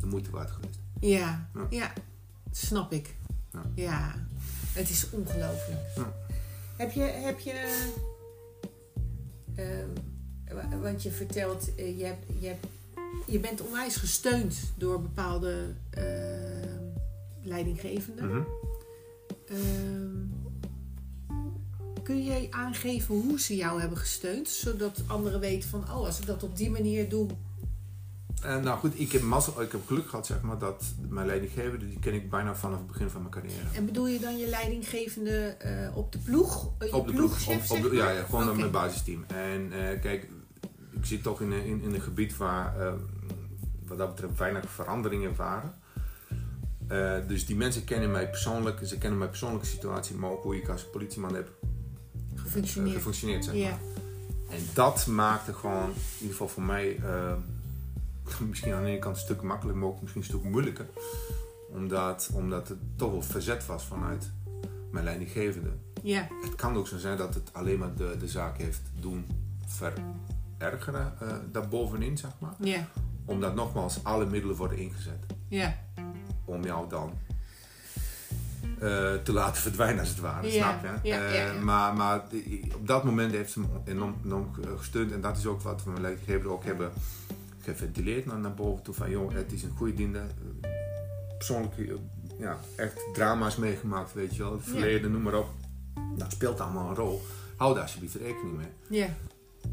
[0.00, 0.78] de moeite waard geweest.
[1.00, 1.66] ja, Ja.
[1.70, 1.92] ja.
[2.50, 3.14] Snap ik.
[3.52, 3.62] Ja.
[3.74, 4.26] Ja,
[4.72, 5.80] het is ongelooflijk.
[5.96, 6.12] Ja.
[6.76, 7.86] Heb je, heb je
[9.54, 9.88] ehm,
[10.54, 12.66] wa- want je vertelt, eh, je, hebt, je, hebt,
[13.26, 16.78] je bent onwijs gesteund door bepaalde ehm,
[17.42, 18.26] leidinggevenden.
[18.28, 18.42] Mhm.
[19.46, 20.26] Ehm,
[22.02, 26.26] kun je aangeven hoe ze jou hebben gesteund, zodat anderen weten van, oh, als ik
[26.26, 27.26] dat op die manier doe,
[28.42, 31.86] Eh, nou goed, ik heb, mazzel, ik heb geluk gehad zeg maar, dat mijn leidinggevende,
[31.88, 33.68] die ken ik bijna vanaf het begin van mijn carrière.
[33.74, 36.64] en bedoel je dan je leidinggevende eh, op de ploeg?
[36.92, 38.58] Op de ploeg, op, op de- ja, ja, gewoon Oké.
[38.58, 39.24] mijn basisteam.
[39.26, 39.68] En
[40.00, 40.28] kijk,
[40.96, 42.92] ik zit toch in, een- in, in een gebied waar eh,
[43.86, 45.74] wat dat betreft weinig veranderingen waren.
[46.88, 50.56] Eh, dus die mensen kennen mij persoonlijk, ze kennen mijn persoonlijke situatie, maar ook hoe
[50.56, 51.68] ik als politieman heb eh,
[52.40, 52.94] Gefunctioneerd.
[52.96, 53.44] gefunctioneerd.
[53.44, 53.62] Zeg maar.
[53.62, 53.78] Ja,
[54.50, 57.34] En dat maakte gewoon, in ieder geval voor mij, eh,
[58.48, 60.86] misschien aan de ene kant een stuk makkelijker, maar ook misschien een stuk moeilijker.
[61.70, 64.30] Omdat, omdat het toch wel verzet was vanuit
[64.90, 65.70] mijn leidinggevende.
[66.02, 69.26] ja, Het kan ook zo zijn dat het alleen maar de, de zaak heeft doen
[70.58, 72.54] verergeren eh daarbovenin, zeg maar.
[72.60, 72.86] ja,
[73.24, 75.74] Omdat nogmaals alle middelen worden ingezet ja,
[76.44, 77.12] om jou dan
[78.78, 81.08] eh, te laten verdwijnen als het ware, snap je?
[81.08, 81.52] ja.
[81.62, 82.24] Maar, maar
[82.74, 85.90] op dat moment heeft ze me enorm, enorm gesteund en dat is ook wat we
[85.90, 86.92] mijn leidinggever ook hebben
[87.60, 90.20] geventileerd naar, naar boven toe van joh, het is een goede diende.
[91.36, 91.74] Persoonlijk
[92.38, 95.48] ja, echt drama's meegemaakt, weet je wel, het verleden, noem maar op.
[96.16, 97.22] Dat speelt allemaal een rol.
[97.56, 99.00] Hou daar alsjeblieft rekening mee.
[99.00, 99.08] ja.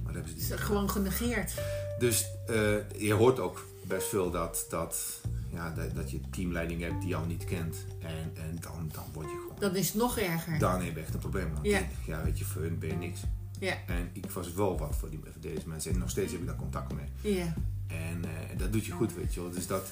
[0.04, 1.54] Maar dat hebben ze Het niet is gewoon genegeerd.
[2.00, 2.56] dus eh,
[3.00, 7.28] je hoort ook best veel dat, dat, ja, dat, dat je teamleiding hebt die jou
[7.28, 7.76] niet kent.
[8.00, 9.60] En, en dan, dan word je gewoon.
[9.60, 10.60] Dat is nog erger.
[10.60, 11.54] Dan heb je echt een probleem.
[11.54, 11.66] Want
[12.06, 12.24] Ja.
[12.24, 13.20] weet je, voor hun ben je niks.
[13.60, 15.92] Ja, En ik was wel wat voor, die, voor deze mensen.
[15.92, 17.36] En nog steeds heb ik daar contact mee.
[17.36, 17.54] ja,
[17.88, 19.50] En eh, dat doet je goed, weet je wel.
[19.52, 19.92] Dus dat.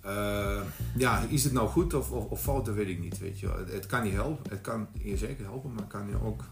[0.00, 0.60] eh,
[0.96, 3.46] ja, is het nou goed of, of, of fout, dat weet ik niet, weet je
[3.46, 3.58] wel.
[3.58, 6.44] Het, het kan je helpen, het kan je zeker helpen, maar het kan je ook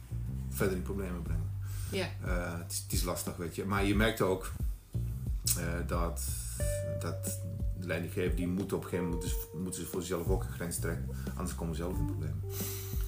[0.50, 1.52] verder in problemen brengen.
[1.94, 3.64] Ja, Eh, het, is, lastig, weet je.
[3.64, 4.52] Maar je merkt ook
[5.58, 6.22] eh, dat,
[7.00, 7.24] dat
[7.80, 10.52] de leidinggever die moet op een gegeven moment moeten, moeten ze voor zichzelf ook een
[10.52, 11.08] grens trekken.
[11.36, 12.40] Anders komen ze zelf in problemen.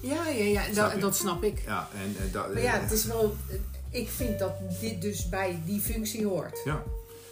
[0.01, 1.59] ja, ja, ja Snap dat, dat snap ik.
[1.65, 3.35] Ja, en, en dat, Maar ja, het is wel.
[3.89, 6.61] Ik vind dat dit dus bij die functie hoort.
[6.65, 6.83] ja.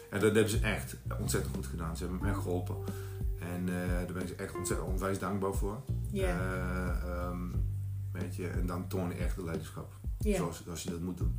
[0.10, 1.98] En dat hebben ze echt ontzettend goed gedaan.
[1.98, 2.76] Ze hebben me echt geholpen.
[3.40, 5.82] En eh, daar ben ik ze echt ontzettend onwijs dankbaar voor.
[6.12, 7.38] Ja, Eh, ehm,
[8.12, 9.94] weet je, en dan toon je echt de leiderschap.
[10.32, 11.36] Ja, zoals, zoals je dat moet doen.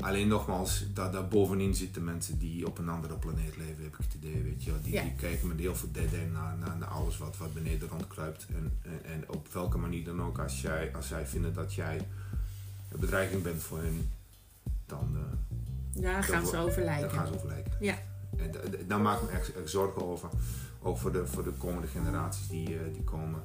[0.00, 4.04] Alleen nogmaals, daar, daar bovenin zitten mensen die op een andere planeet leven, heb ik
[4.04, 4.42] het idee.
[4.42, 5.02] Weet je, die, Ja.
[5.02, 8.46] die kijken met heel veel dédain naar, naar, naar alles wat, wat beneden rondkruipt.
[8.48, 11.96] En, en, en op welke manier dan ook, als, jij, als zij vinden dat jij
[12.92, 14.10] een bedreiging bent voor hen,
[14.86, 17.72] dan, eh, daar gaan ze wordt- over dan gaan ze overlijken.
[17.80, 17.98] Ja.
[18.36, 20.28] En da- da- daar maak ik me echt, echt zorgen over.
[20.82, 23.42] Ook voor de, voor de komende generaties die, eh, die komen.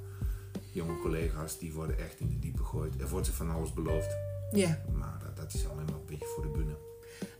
[0.72, 3.02] Jonge collega's, die worden echt in de diepe gegooid.
[3.02, 4.16] Er wordt ze van alles beloofd.
[4.52, 4.78] Ja.
[4.92, 6.76] Maar dat, dat is alleen maar een beetje voor de bühne.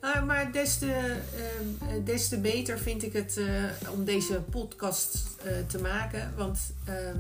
[0.02, 0.92] Nou, maar des te,
[1.36, 6.34] ehm, eh, des te beter vind ik het eh, om deze podcast eh, te maken.
[6.38, 7.18] Want ehm,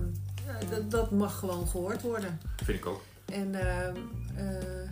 [0.70, 2.40] dat, dat mag gewoon gehoord worden.
[2.64, 3.02] Vind ik ook.
[3.26, 3.96] En ehm,
[4.36, 4.90] eh,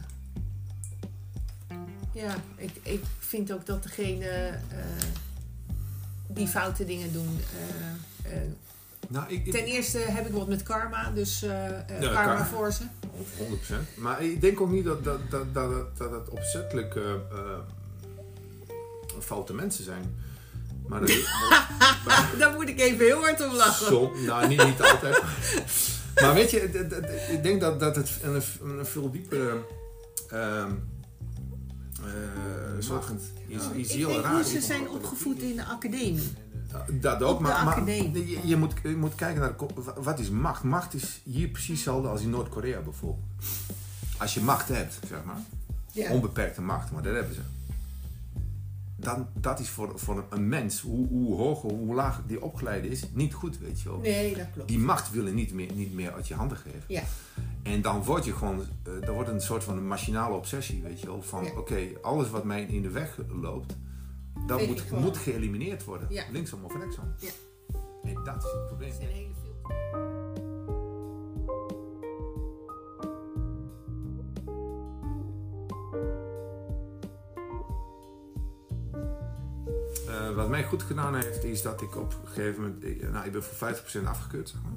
[2.14, 4.58] ja, ik, ik vind ook dat degene eh,
[6.28, 7.40] die foute dingen doen.
[8.24, 8.42] eh, eh,
[9.08, 12.46] Nou, ik, ik- ten eerste heb ik wat met karma, dus eh, eh, karma kar-
[12.48, 12.84] voor ze.
[13.18, 13.96] 100%.
[13.96, 17.60] Maar ik denk ook niet dat, dat, dat, dat, het- dat het opzettelijk eh, eh,
[19.20, 20.16] foute mensen zijn.
[20.88, 21.26] Maar dat, dat-
[22.40, 23.88] Daar moet ik even heel hard om lachen.
[23.88, 25.22] Som, nou, niet, niet altijd.
[26.22, 26.60] maar weet je,
[27.32, 29.58] ik denk dat, dat het een, een veel diepere.
[30.30, 30.72] ehm
[31.98, 32.04] eh,
[32.80, 36.34] soort van iets, iets ik heel denk raar hoe ze zijn opgevoed in de academie.
[36.92, 39.56] Dat ook, maar, maar je, je, moet, je moet kijken naar
[40.04, 40.64] wat is macht.
[40.64, 43.26] Macht is hier precies hetzelfde als in Noord-Korea bijvoorbeeld.
[44.18, 45.40] Als je macht hebt, zeg maar,
[45.92, 46.12] Ja.
[46.12, 47.42] onbeperkte macht, maar dat hebben ze.
[49.00, 53.04] Dan, dat is voor, voor een mens, hoe, hoe hoger, hoe lager die opgeleid is,
[53.14, 54.00] niet goed, weet je wel.
[54.00, 54.68] Nee, dat klopt.
[54.68, 56.84] Die macht willen niet meer, niet meer uit je handen geven.
[56.88, 57.02] Ja.
[57.64, 61.00] En dan word je gewoon, eh, dan wordt een soort van een machinale obsessie, weet
[61.00, 61.22] je wel.
[61.22, 61.52] Van Ja.
[61.58, 63.74] oké, alles wat mij in de weg loopt,
[64.46, 66.08] dat moet, moet geëlimineerd worden.
[66.12, 66.24] Ja.
[66.32, 67.14] Linksom of rechtsom.
[67.20, 67.30] Ja.
[68.24, 68.90] Dat is het probleem.
[68.90, 69.56] Dat is een hele veel-
[80.08, 83.26] Eh, wat mij goed gedaan heeft, is dat ik op een gegeven moment, ik- nou
[83.26, 84.74] ik ben voor 50% afgekeurd, zeg maar.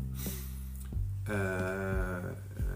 [1.37, 2.25] Eh,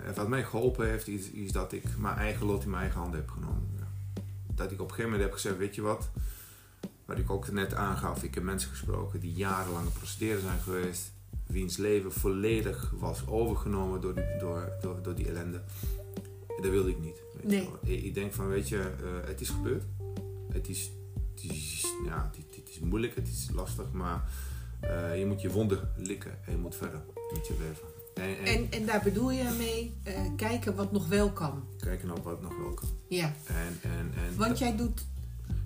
[0.08, 3.00] en wat mij geholpen heeft, is, is dat ik mijn eigen lot in mijn eigen
[3.00, 3.62] handen heb genomen.
[4.54, 6.10] Dat ik op een gegeven moment heb gezegd, weet je wat,
[7.04, 11.12] wat ik ook net aangaf, ik heb mensen gesproken die jarenlang procederen zijn geweest,
[11.46, 15.62] wiens leven volledig was overgenomen door die, door, door, door die ellende.
[16.60, 17.22] Dat wilde ik niet.
[17.42, 17.68] Nee.
[17.82, 19.84] Ik, denk van, weet je, eh, het is gebeurd.
[20.52, 20.90] Het is,
[21.34, 24.24] het is, ja, het, het is moeilijk, het is lastig, maar
[24.80, 27.02] eh, je moet je wonden likken en je moet verder
[27.32, 27.86] met je leven.
[28.14, 31.64] En, en, En, en daar bedoel je mee eh, kijken wat nog wel kan.
[31.78, 32.88] kijken naar wat nog wel kan.
[33.08, 35.06] Ja, En, en, en want jij doet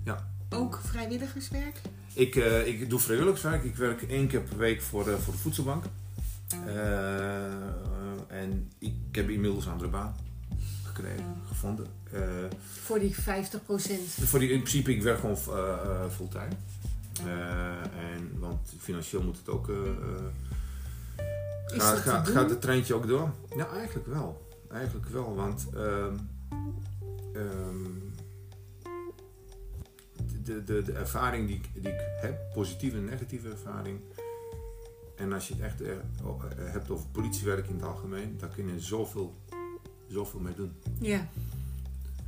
[0.03, 0.37] Ja.
[0.49, 1.81] Ook vrijwilligerswerk?
[2.13, 3.63] Ik, eh, ik doe vrijwilligerswerk.
[3.63, 5.83] Ik werk één keer per week voor de, voor de voedselbank.
[6.65, 7.43] Eh,
[8.27, 10.15] en ik heb inmiddels een andere baan
[10.83, 11.87] gekregen, gevonden.
[12.11, 12.21] Eh,
[12.83, 13.19] Voor die 50%
[14.25, 16.47] voor die, in principe, ik werk gewoon eh, eh, fulltime.
[17.25, 17.67] Eh,
[18.13, 19.69] en, want financieel moet het ook...
[19.69, 19.75] eh,
[21.77, 21.95] eh,
[22.25, 23.31] gaat het treintje ook door?
[23.55, 24.47] Ja, eigenlijk wel.
[24.71, 25.67] Eigenlijk wel, want...
[25.75, 26.13] ehm,
[27.33, 27.85] ehm,
[30.43, 33.99] de, de, de ervaring die ik, die ik heb, positieve en negatieve ervaring.
[35.15, 35.97] En als je het echt eh, eh,
[36.57, 39.35] hebt over politiewerk in het algemeen, daar kun je zoveel,
[40.07, 40.71] zoveel mee doen.
[40.99, 41.29] Ja,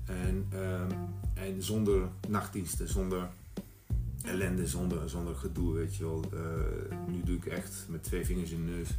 [0.06, 0.92] En, ehm,
[1.34, 3.30] en zonder nachtdiensten, zonder
[4.24, 6.24] ellende, zonder, zonder gedoe, weet je wel.
[6.34, 8.90] Eh, nu doe ik echt met twee vingers in de neus,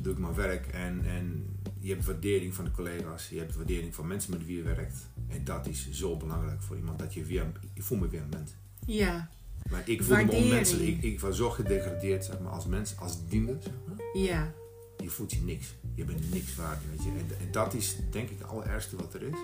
[0.00, 0.66] doe ik mijn werk.
[0.66, 4.56] En, en je hebt waardering van de collega's, je hebt waardering van mensen met wie
[4.56, 5.08] je werkt.
[5.30, 8.28] En dat is zo belangrijk voor iemand, dat je weer, ik voel me weer een
[8.28, 8.50] mens.
[8.86, 9.28] ja,
[9.70, 13.26] Maar ik voelde me onmenselijk, ik, ik was zo gedegradeerd zeg maar, als mens, als
[13.28, 13.56] diender.
[13.62, 13.96] Zeg maar.
[14.22, 14.52] ja,
[14.98, 15.74] Je voelt je niks.
[15.94, 16.78] Je bent niks waard.
[16.90, 17.08] Weet je.
[17.10, 19.34] En, en dat is denk ik het allerergste wat er is.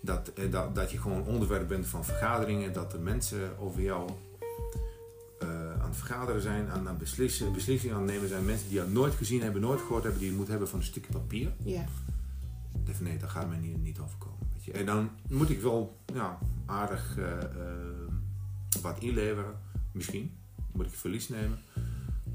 [0.00, 2.72] Dat, eh, dat, dat je gewoon onderwerp bent van vergaderingen.
[2.72, 4.10] Dat de mensen over jou
[5.38, 5.48] eh,
[5.80, 6.68] aan het vergaderen zijn.
[6.70, 8.44] Aan het beslissen, beslissingen aan het nemen zijn.
[8.44, 10.20] Mensen die jou nooit gezien hebben, nooit gehoord hebben.
[10.20, 11.52] Die je moet hebben van een stukje papier.
[11.64, 11.84] ja.
[13.00, 14.35] Nee, dat gaat mij niet, niet overkomen.
[14.72, 17.46] En dan moet ik wel ja, aardig eh, eh,
[18.82, 19.54] wat inleveren.
[19.92, 20.30] Misschien
[20.72, 21.58] moet ik verlies nemen.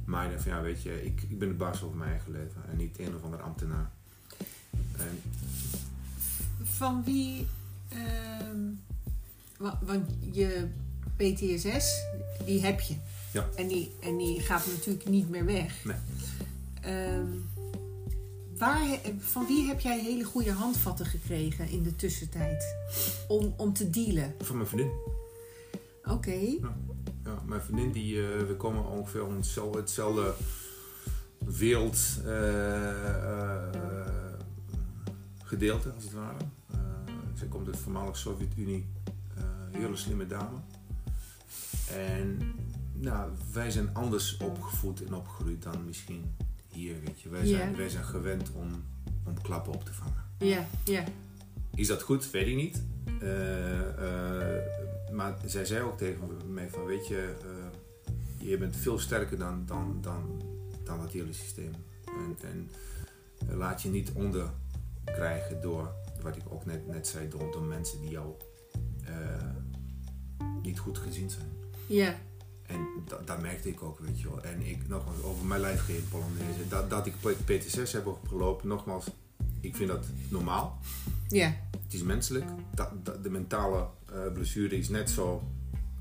[0.05, 2.31] Maar ik denk van ja, weet je, ik, ik ben de baas over mijn eigen
[2.31, 2.61] leven.
[2.71, 3.91] En niet een of ander ambtenaar.
[4.97, 5.21] En
[6.63, 7.47] Van wie,
[7.89, 8.59] ehm,
[9.57, 10.67] wa- want je
[11.15, 12.03] PTSS,
[12.45, 12.95] die heb je.
[13.33, 13.47] Ja.
[13.55, 15.83] En die, en die gaat natuurlijk niet meer weg.
[15.85, 15.95] Nee.
[16.81, 17.27] Ehm,
[18.61, 22.75] waar, van wie heb jij hele goede handvatten gekregen in de tussentijd?
[23.27, 24.35] Om, om te dealen?
[24.39, 24.91] van mijn vriendin.
[26.05, 26.39] Oké.
[27.23, 30.33] Ja, mijn vriendin, die, eh, we komen ongeveer om hetzelfde, hetzelfde
[31.37, 34.07] wereld eh, eh,
[35.43, 36.37] gedeelte, als het ware.
[37.33, 38.85] Zij komt uit de voormalige Sovjet-Unie.
[39.71, 40.57] hele slimme dame.
[41.89, 42.53] En
[42.93, 46.35] nou, wij zijn anders opgevoed en opgegroeid dan misschien
[46.71, 46.95] hier.
[47.05, 47.29] Weet je.
[47.29, 48.83] Wij, zijn, wij zijn gewend om,
[49.25, 50.23] om klappen op te vangen.
[50.37, 51.03] Ja, ja,
[51.75, 52.31] Is dat goed?
[52.31, 52.83] Weet ik niet.
[53.19, 54.63] Eh, eh,
[55.11, 56.19] maar zij zei ook tegen
[56.53, 60.41] mij van, weet je, eh, je bent veel sterker dan, dan, dan,
[60.83, 61.71] dan dat hele systeem.
[62.05, 62.69] En, en
[63.57, 68.09] laat je niet onderkrijgen door, wat ik ook net, net zei, door, door mensen die
[68.09, 68.35] jou
[70.61, 71.49] niet goed gezien zijn.
[71.87, 72.15] ja,
[72.71, 74.43] En dat, dat merkte ik ook, weet je wel.
[74.43, 76.67] En ik, nogmaals, over mijn lijf geen Polonaise.
[76.69, 79.05] Dat, dat ik PT6 heb opgelopen, nogmaals,
[79.59, 80.79] ik vind dat normaal.
[81.27, 82.45] ja, Het is menselijk.
[82.75, 85.43] Dat, dat- de mentale eh, blessure is net zo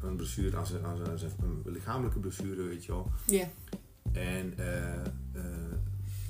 [0.02, 3.10] een blessure als een, als een, als een lichamelijke blessure, weet je wel.
[3.26, 3.48] ja,
[4.12, 5.44] En, eh, eh,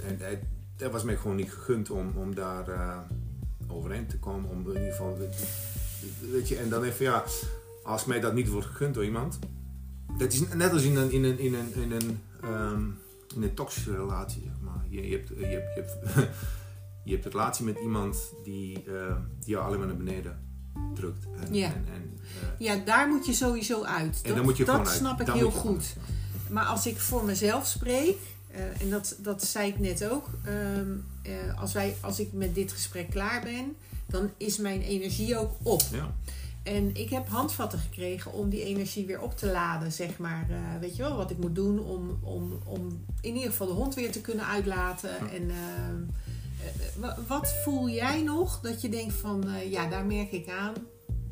[0.06, 0.38] en het,
[0.76, 3.06] het was mij gewoon niet gegund om, om daar
[3.68, 4.50] overheen te komen.
[4.50, 5.18] Om in ieder geval,
[6.30, 7.24] weet je, en dan even ja,
[7.84, 9.38] als mij dat niet wordt gegund door iemand.
[10.18, 12.82] Dat is net als in een, in een, in een, in een, ehm,
[13.36, 14.84] in een toxische relatie, zeg maar.
[14.88, 15.96] Je, je, hebt, je, hebt, je, hebt,
[17.04, 20.48] je hebt een relatie met iemand die, eh, die jou alleen maar naar beneden
[20.94, 21.24] drukt.
[21.46, 21.66] En, Ja.
[21.66, 24.16] en, en, eh, ja, daar moet je sowieso uit.
[24.22, 24.88] en Dat, dan moet je dat uit.
[24.88, 25.70] snap ik Dan heel goed.
[25.76, 25.96] uit.
[26.50, 28.16] Maar als ik voor mezelf spreek,
[28.50, 30.88] eh, en dat, dat zei ik net ook, ehm,
[31.22, 35.50] eh, als, wij, als ik met dit gesprek klaar ben, dan is mijn energie ook
[35.62, 35.82] op.
[35.92, 36.14] Ja.
[36.62, 40.46] En ik heb handvatten gekregen om die energie weer op te laden, zeg maar.
[40.50, 43.72] Eh, weet je wel, wat ik moet doen om, om, om in ieder geval de
[43.72, 45.10] hond weer te kunnen uitlaten.
[45.10, 45.30] Ja.
[45.30, 50.32] En eh, wa- wat voel jij nog dat je denkt van, eh, ja, daar merk
[50.32, 50.74] ik aan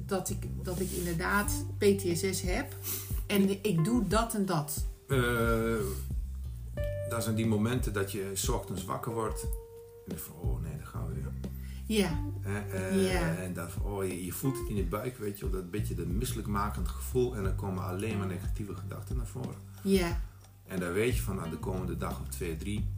[0.07, 2.75] dat ik, dat ik inderdaad PTSS heb.
[3.27, 4.85] En ik doe dat en dat.
[5.09, 5.75] Eh,
[7.09, 9.43] dat zijn die momenten dat je 's ochtends wakker wordt.
[9.43, 9.49] En
[10.07, 11.28] dan van, oh nee, daar gaan we weer.
[11.89, 12.11] Ja,
[12.43, 13.35] eh, Ja.
[13.37, 15.61] En van, oh, je, je voelt het in je buik, weet je wel.
[15.61, 17.37] Dat beetje dat misselijkmakend gevoel.
[17.37, 19.55] En dan komen alleen maar negatieve gedachten naar voren.
[19.83, 20.21] ja,
[20.67, 22.89] En dan weet je van, nou, de komende dag of twee, drie,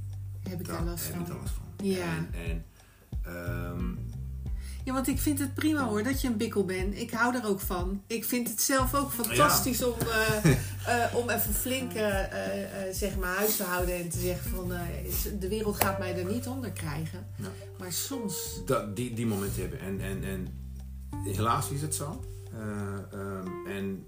[0.49, 1.27] heb ik daar last heb ik van.
[1.27, 1.87] daar last van.
[1.87, 2.17] Ja.
[2.17, 2.65] En, en
[3.23, 3.85] ehm,
[4.91, 6.97] Ja, want ik vind het prima hoor dat je een bikkel bent.
[6.97, 8.03] Ik hou er ook van.
[8.07, 10.51] Ik vind het zelf ook fantastisch om, eh,
[11.05, 12.13] eh, om even flink eh,
[12.93, 14.73] zeg maar huis te houden en te zeggen van
[15.39, 17.27] de wereld gaat mij er niet onder krijgen.
[17.37, 17.49] Ja.
[17.79, 19.81] Maar soms, dat, die, die momenten hebben.
[19.81, 20.49] En, en, en
[21.25, 22.25] helaas is het zo.
[22.53, 24.07] Eh, ehm, en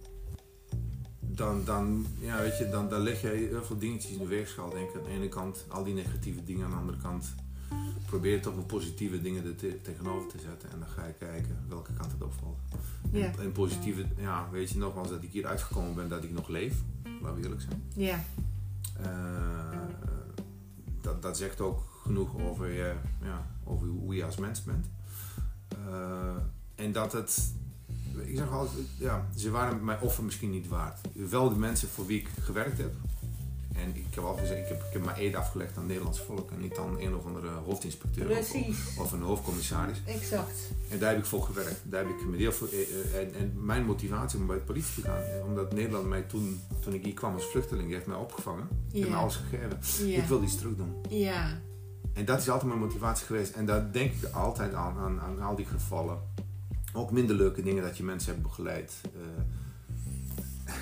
[1.21, 4.71] dan, dan, ja, weet je, dan, dan leg je heel veel dingetjes in de weegschaal.
[4.71, 4.97] Denk ik.
[4.97, 7.35] Aan de ene kant al die negatieve dingen, aan de andere kant
[8.07, 10.71] probeer toch wel positieve dingen er te- tegenover te zetten.
[10.71, 12.59] En dan ga je kijken welke kant het opvalt.
[13.13, 13.25] Ja.
[13.27, 16.49] En, en positieve, ja, weet je nogmaals dat ik hier uitgekomen ben dat ik nog
[16.49, 16.75] leef.
[17.23, 17.83] Laten we eerlijk zijn.
[17.95, 18.25] ja,
[19.03, 19.79] Eh,
[21.01, 24.87] dat, dat zegt ook genoeg over, je, ja, over hoe je als mens bent.
[25.69, 26.37] Eh,
[26.75, 27.53] en dat het,
[28.25, 31.01] ik zeg altijd, ja, ze waren mijn offer misschien niet waard.
[31.31, 32.93] Wel de mensen voor wie ik gewerkt heb.
[33.75, 36.21] En ik heb al gezegd, ik heb, ik heb mijn eed afgelegd aan het Nederlands
[36.21, 40.03] volk en niet aan een of andere hoofdinspecteur of, of een hoofdcommissaris.
[40.07, 40.71] Exact.
[40.91, 41.81] En daar heb ik voor gewerkt.
[41.83, 44.63] Daar heb ik me heel veel, eh, eh, en, en mijn motivatie om bij de
[44.63, 48.07] politie te gaan, eh, omdat Nederland mij toen, toen ik hier kwam als vluchteling, heeft
[48.07, 48.69] mij opgevangen.
[48.93, 49.11] Heeft Ja.
[49.11, 49.79] mij alles gegeven.
[50.09, 50.19] Ja.
[50.23, 50.95] Ik wil iets terug doen.
[51.09, 51.61] Ja,
[52.13, 53.53] En dat is altijd mijn motivatie geweest.
[53.55, 56.19] En daar denk ik altijd aan, aan, aan al die gevallen.
[56.93, 58.93] Ook minder leuke dingen dat je mensen hebt begeleid.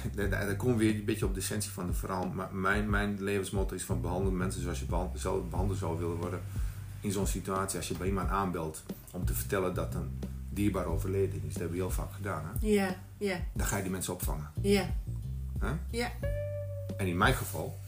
[0.57, 2.29] komen we weer een beetje op de essentie van de verhaal.
[2.29, 4.85] Maar mijn, mijn levensmotto is van behandel mensen zoals je
[5.51, 6.41] behandeld zou willen worden.
[7.01, 10.19] In zo'n situatie, als je bij iemand aanbelt om te vertellen dat een
[10.51, 11.53] dierbaar overleden is.
[11.53, 12.45] Dat hebben we heel vaak gedaan.
[12.45, 12.67] Hè?
[12.67, 14.51] ja, ja, Dan ga je die mensen opvangen.
[14.63, 14.95] ja.
[15.91, 16.13] Ja,
[16.97, 17.79] En in mijn geval,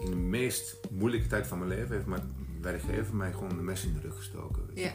[0.00, 3.84] in de meest moeilijke tijd van mijn leven, heeft mijn werkgever mij gewoon de mes
[3.84, 4.62] in de rug gestoken.
[4.66, 4.92] weet ja.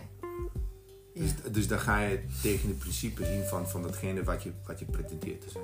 [1.14, 4.80] Dus, dus dan ga je tegen de principes zien van, van datgene wat je, wat
[4.80, 5.64] je pretendeert te zijn.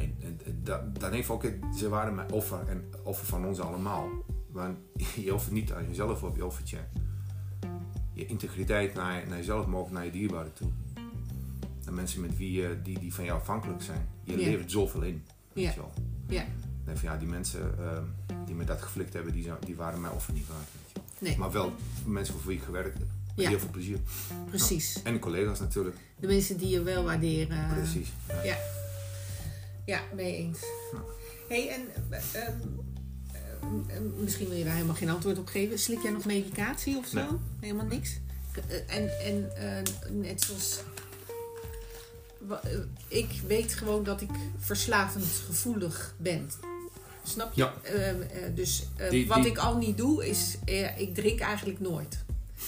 [0.00, 3.46] En, en, en dat, dan heeft ook, het- ze waren mijn offer en offer van
[3.46, 4.08] ons allemaal.
[4.50, 4.78] Want
[5.24, 6.78] je offert niet aan jezelf op, je offert je,
[8.12, 10.68] je integriteit naar, naar jezelf, maar ook naar je dierbaren toe.
[11.86, 14.08] En mensen met wie je, die, die van jou afhankelijk zijn.
[14.24, 15.22] Je levert zoveel in.
[15.52, 15.70] weet Ja.
[15.70, 15.92] je wel.
[16.28, 16.44] Ja.
[16.84, 18.04] En van ja, die mensen ehm,
[18.46, 20.68] die me dat geflikt hebben, die, die waren mij offer niet waard.
[20.72, 21.28] Weet je wel.
[21.28, 21.38] Nee.
[21.38, 21.72] Maar wel
[22.06, 23.06] mensen voor wie ik gewerkt heb.
[23.36, 23.48] Met Ja.
[23.48, 23.98] heel veel plezier.
[24.48, 25.02] precies.
[25.02, 25.96] En de collega's natuurlijk.
[26.20, 27.68] De mensen die je wel waarderen.
[27.74, 28.12] Precies.
[28.28, 28.42] Ja.
[28.42, 28.56] Ja,
[30.14, 30.58] mee eens.
[30.92, 30.98] Ja.
[31.48, 31.80] hey, en
[32.10, 32.52] eh, ehm,
[33.32, 35.78] eh, eh, misschien wil je daar helemaal geen antwoord op geven.
[35.78, 37.16] Slik jij nog medicatie of zo?
[37.16, 37.26] Nee.
[37.60, 38.18] Helemaal niks?
[38.68, 39.50] Eh, en en
[40.20, 40.80] net zoals...
[43.08, 46.50] ik weet gewoon dat ik verslavend gevoelig ben.
[47.24, 47.60] Snap je?
[47.62, 47.74] Ja.
[47.82, 48.16] Eh, eh,
[48.54, 50.56] dus Die- wat die- ik al niet doe, is...
[50.96, 52.18] ik drink eigenlijk nooit.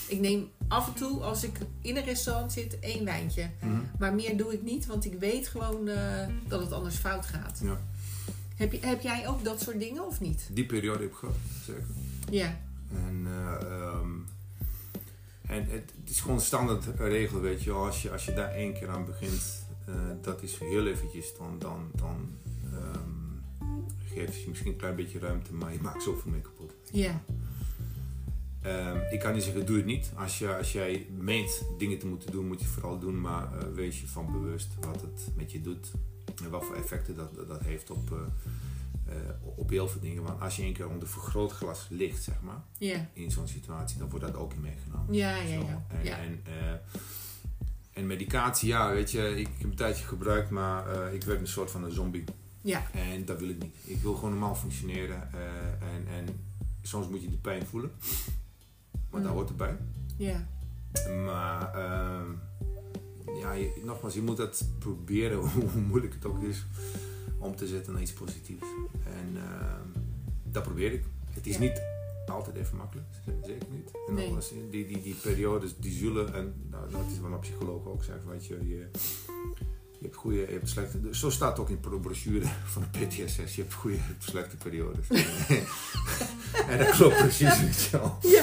[0.08, 3.50] Ik neem af en toe, als ik in een restaurant zit, één wijntje.
[3.60, 3.80] Mhm.
[3.98, 7.60] Maar meer doe ik niet, want ik weet gewoon eh, dat het anders fout gaat.
[7.62, 7.80] Ja.
[8.56, 10.48] Heb, je, heb jij ook dat soort dingen of niet?
[10.52, 11.34] Die periode heb ik gehad,
[11.64, 11.84] zeker.
[12.30, 12.58] Ja,
[12.94, 14.10] En, eh, ehm,
[15.46, 17.84] en het, het is gewoon een standaard regel, weet je wel.
[17.84, 21.58] Als je, als je daar één keer aan begint, eh, dat is heel eventjes, dan,
[21.58, 22.36] dan, dan
[22.72, 23.68] ehm,
[24.14, 26.72] geeft je misschien een klein beetje ruimte, maar je maakt zoveel mee kapot.
[26.92, 27.22] ja,
[28.62, 30.12] Ehm, ik kan niet zeggen, doe het niet.
[30.14, 33.20] Als, je, als jij meent dingen te moeten doen, moet je het vooral doen.
[33.20, 35.90] Maar eh, wees je van bewust wat het met je doet.
[36.44, 38.18] En wat voor effecten dat, dat heeft op, eh,
[39.14, 40.22] eh, op heel veel dingen.
[40.22, 42.62] Want als je één keer onder vergrootglas ligt, zeg maar,
[43.12, 45.14] in zo'n situatie, dan wordt dat ook in meegenomen.
[45.14, 45.84] ja, ja, ja.
[45.88, 46.18] En, ja.
[46.18, 46.42] en,
[47.92, 51.70] en medicatie, ja, weet je, ik heb een tijdje gebruikt, maar ik werd een soort
[51.70, 52.24] van een zombie.
[52.60, 52.90] ja.
[52.92, 53.74] En dat wil ik niet.
[53.84, 55.32] Ik wil gewoon normaal functioneren.
[55.80, 56.26] en, en
[56.82, 57.90] soms moet je de pijn voelen.
[59.12, 59.36] Maar dat Mm.
[59.36, 59.76] hoort erbij.
[60.16, 60.46] ja.
[61.24, 62.30] Maar ehm,
[63.38, 66.64] ja, je, nogmaals, je moet dat proberen, hoe moeilijk het ook is,
[67.38, 68.66] om te zetten naar iets positiefs.
[69.04, 70.00] En ehm,
[70.44, 71.04] dat probeer ik.
[71.30, 71.60] Het is Ja.
[71.60, 71.82] niet
[72.26, 73.06] altijd even makkelijk,
[73.44, 73.90] zeker niet.
[74.08, 74.24] En Nee.
[74.24, 78.04] nogmaals, die, die, die periodes, die zullen, en nou, dat is wat een psycholoog ook
[78.04, 78.88] zegt, weet je, je,
[79.98, 82.44] je hebt goede, je hebt slechte, zo staat het ook in de brochure
[82.74, 85.06] van de PTSS, je hebt goede, je hebt slechte periodes.
[86.68, 88.18] en dat klopt precies, weet je wel.
[88.20, 88.41] Ja.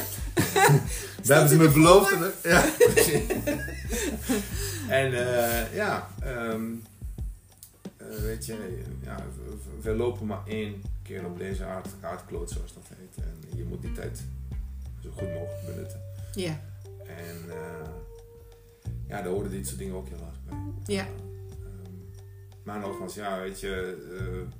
[1.26, 2.12] Daar hebben ze me beloofd.
[2.12, 3.22] en- Ja, precies.
[5.02, 6.64] en eh, ja, ehm,
[7.97, 12.74] eh, weet je, ja, we, we lopen maar één keer op deze aard, aardkloot, zoals
[12.74, 13.26] dat heet.
[13.26, 14.22] En je moet die tijd
[15.04, 16.00] zo goed mogelijk benutten.
[16.34, 16.60] Ja,
[17.08, 17.89] En eh,
[19.08, 20.58] ja, daar horen dit soort dingen ook helaas bij.
[20.95, 21.02] Ja.
[21.06, 21.93] Ehm,
[22.64, 24.56] maar nogmaals, ja, weet je, eh,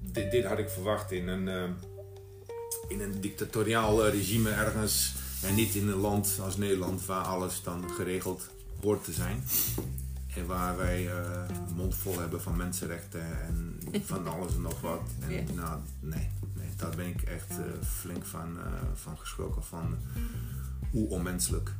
[0.00, 1.70] dit, dit had ik verwacht in een, eh,
[2.90, 5.14] in een dictatoriaal eh, regime ergens.
[5.42, 9.42] En niet in een land als Nederland waar alles dan geregeld hoort te zijn.
[10.36, 15.00] En waar wij een mond vol hebben van mensenrechten en van alles en nog wat.
[15.20, 15.42] En Ja.
[15.54, 17.64] nou, nee, nee, daar ben ik echt eh,
[18.00, 18.58] flink van,
[18.94, 19.96] van geschrokken van
[20.90, 21.74] hoe onmenselijk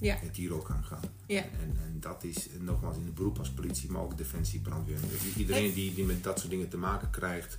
[0.00, 0.16] Ja.
[0.20, 1.00] het hier ook kan gaan.
[1.26, 1.42] Ja.
[1.42, 4.98] En, en dat is nogmaals in het beroep als politie, maar ook defensie, brandweer.
[5.00, 7.58] Dus iedereen die, die met dat soort dingen te maken krijgt,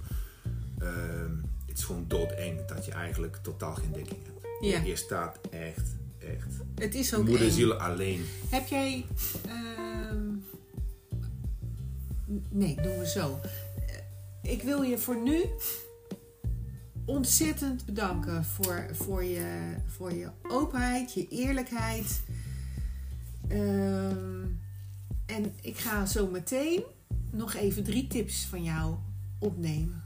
[0.80, 1.32] ehm,
[1.76, 4.46] het is gewoon doodeng dat je eigenlijk totaal geen dekking hebt.
[4.62, 4.82] Ja.
[4.82, 7.28] Je staat echt, echt Het is ook
[7.78, 8.26] alleen.
[8.50, 9.06] Heb jij...
[9.46, 10.28] ehm,
[12.50, 13.40] nee, doen we zo.
[14.42, 15.44] Eh, Ik wil je voor nu
[17.06, 22.22] ontzettend bedanken voor, voor, je, voor je openheid, je eerlijkheid.
[23.48, 24.44] Ehm,
[25.26, 26.84] en ik ga zo meteen
[27.32, 28.96] nog even drie tips van jou
[29.40, 30.04] opnemen.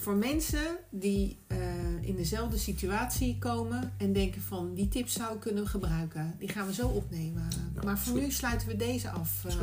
[0.00, 1.58] Voor mensen die eh,
[2.00, 6.34] in dezelfde situatie komen en denken van die tips zou ik kunnen gebruiken.
[6.38, 7.48] Die gaan we zo opnemen.
[7.84, 9.44] Maar voor nu sluiten we deze af.
[9.44, 9.54] Eh,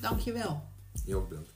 [0.00, 0.62] dank je wel.
[1.04, 1.54] Heel bedankt.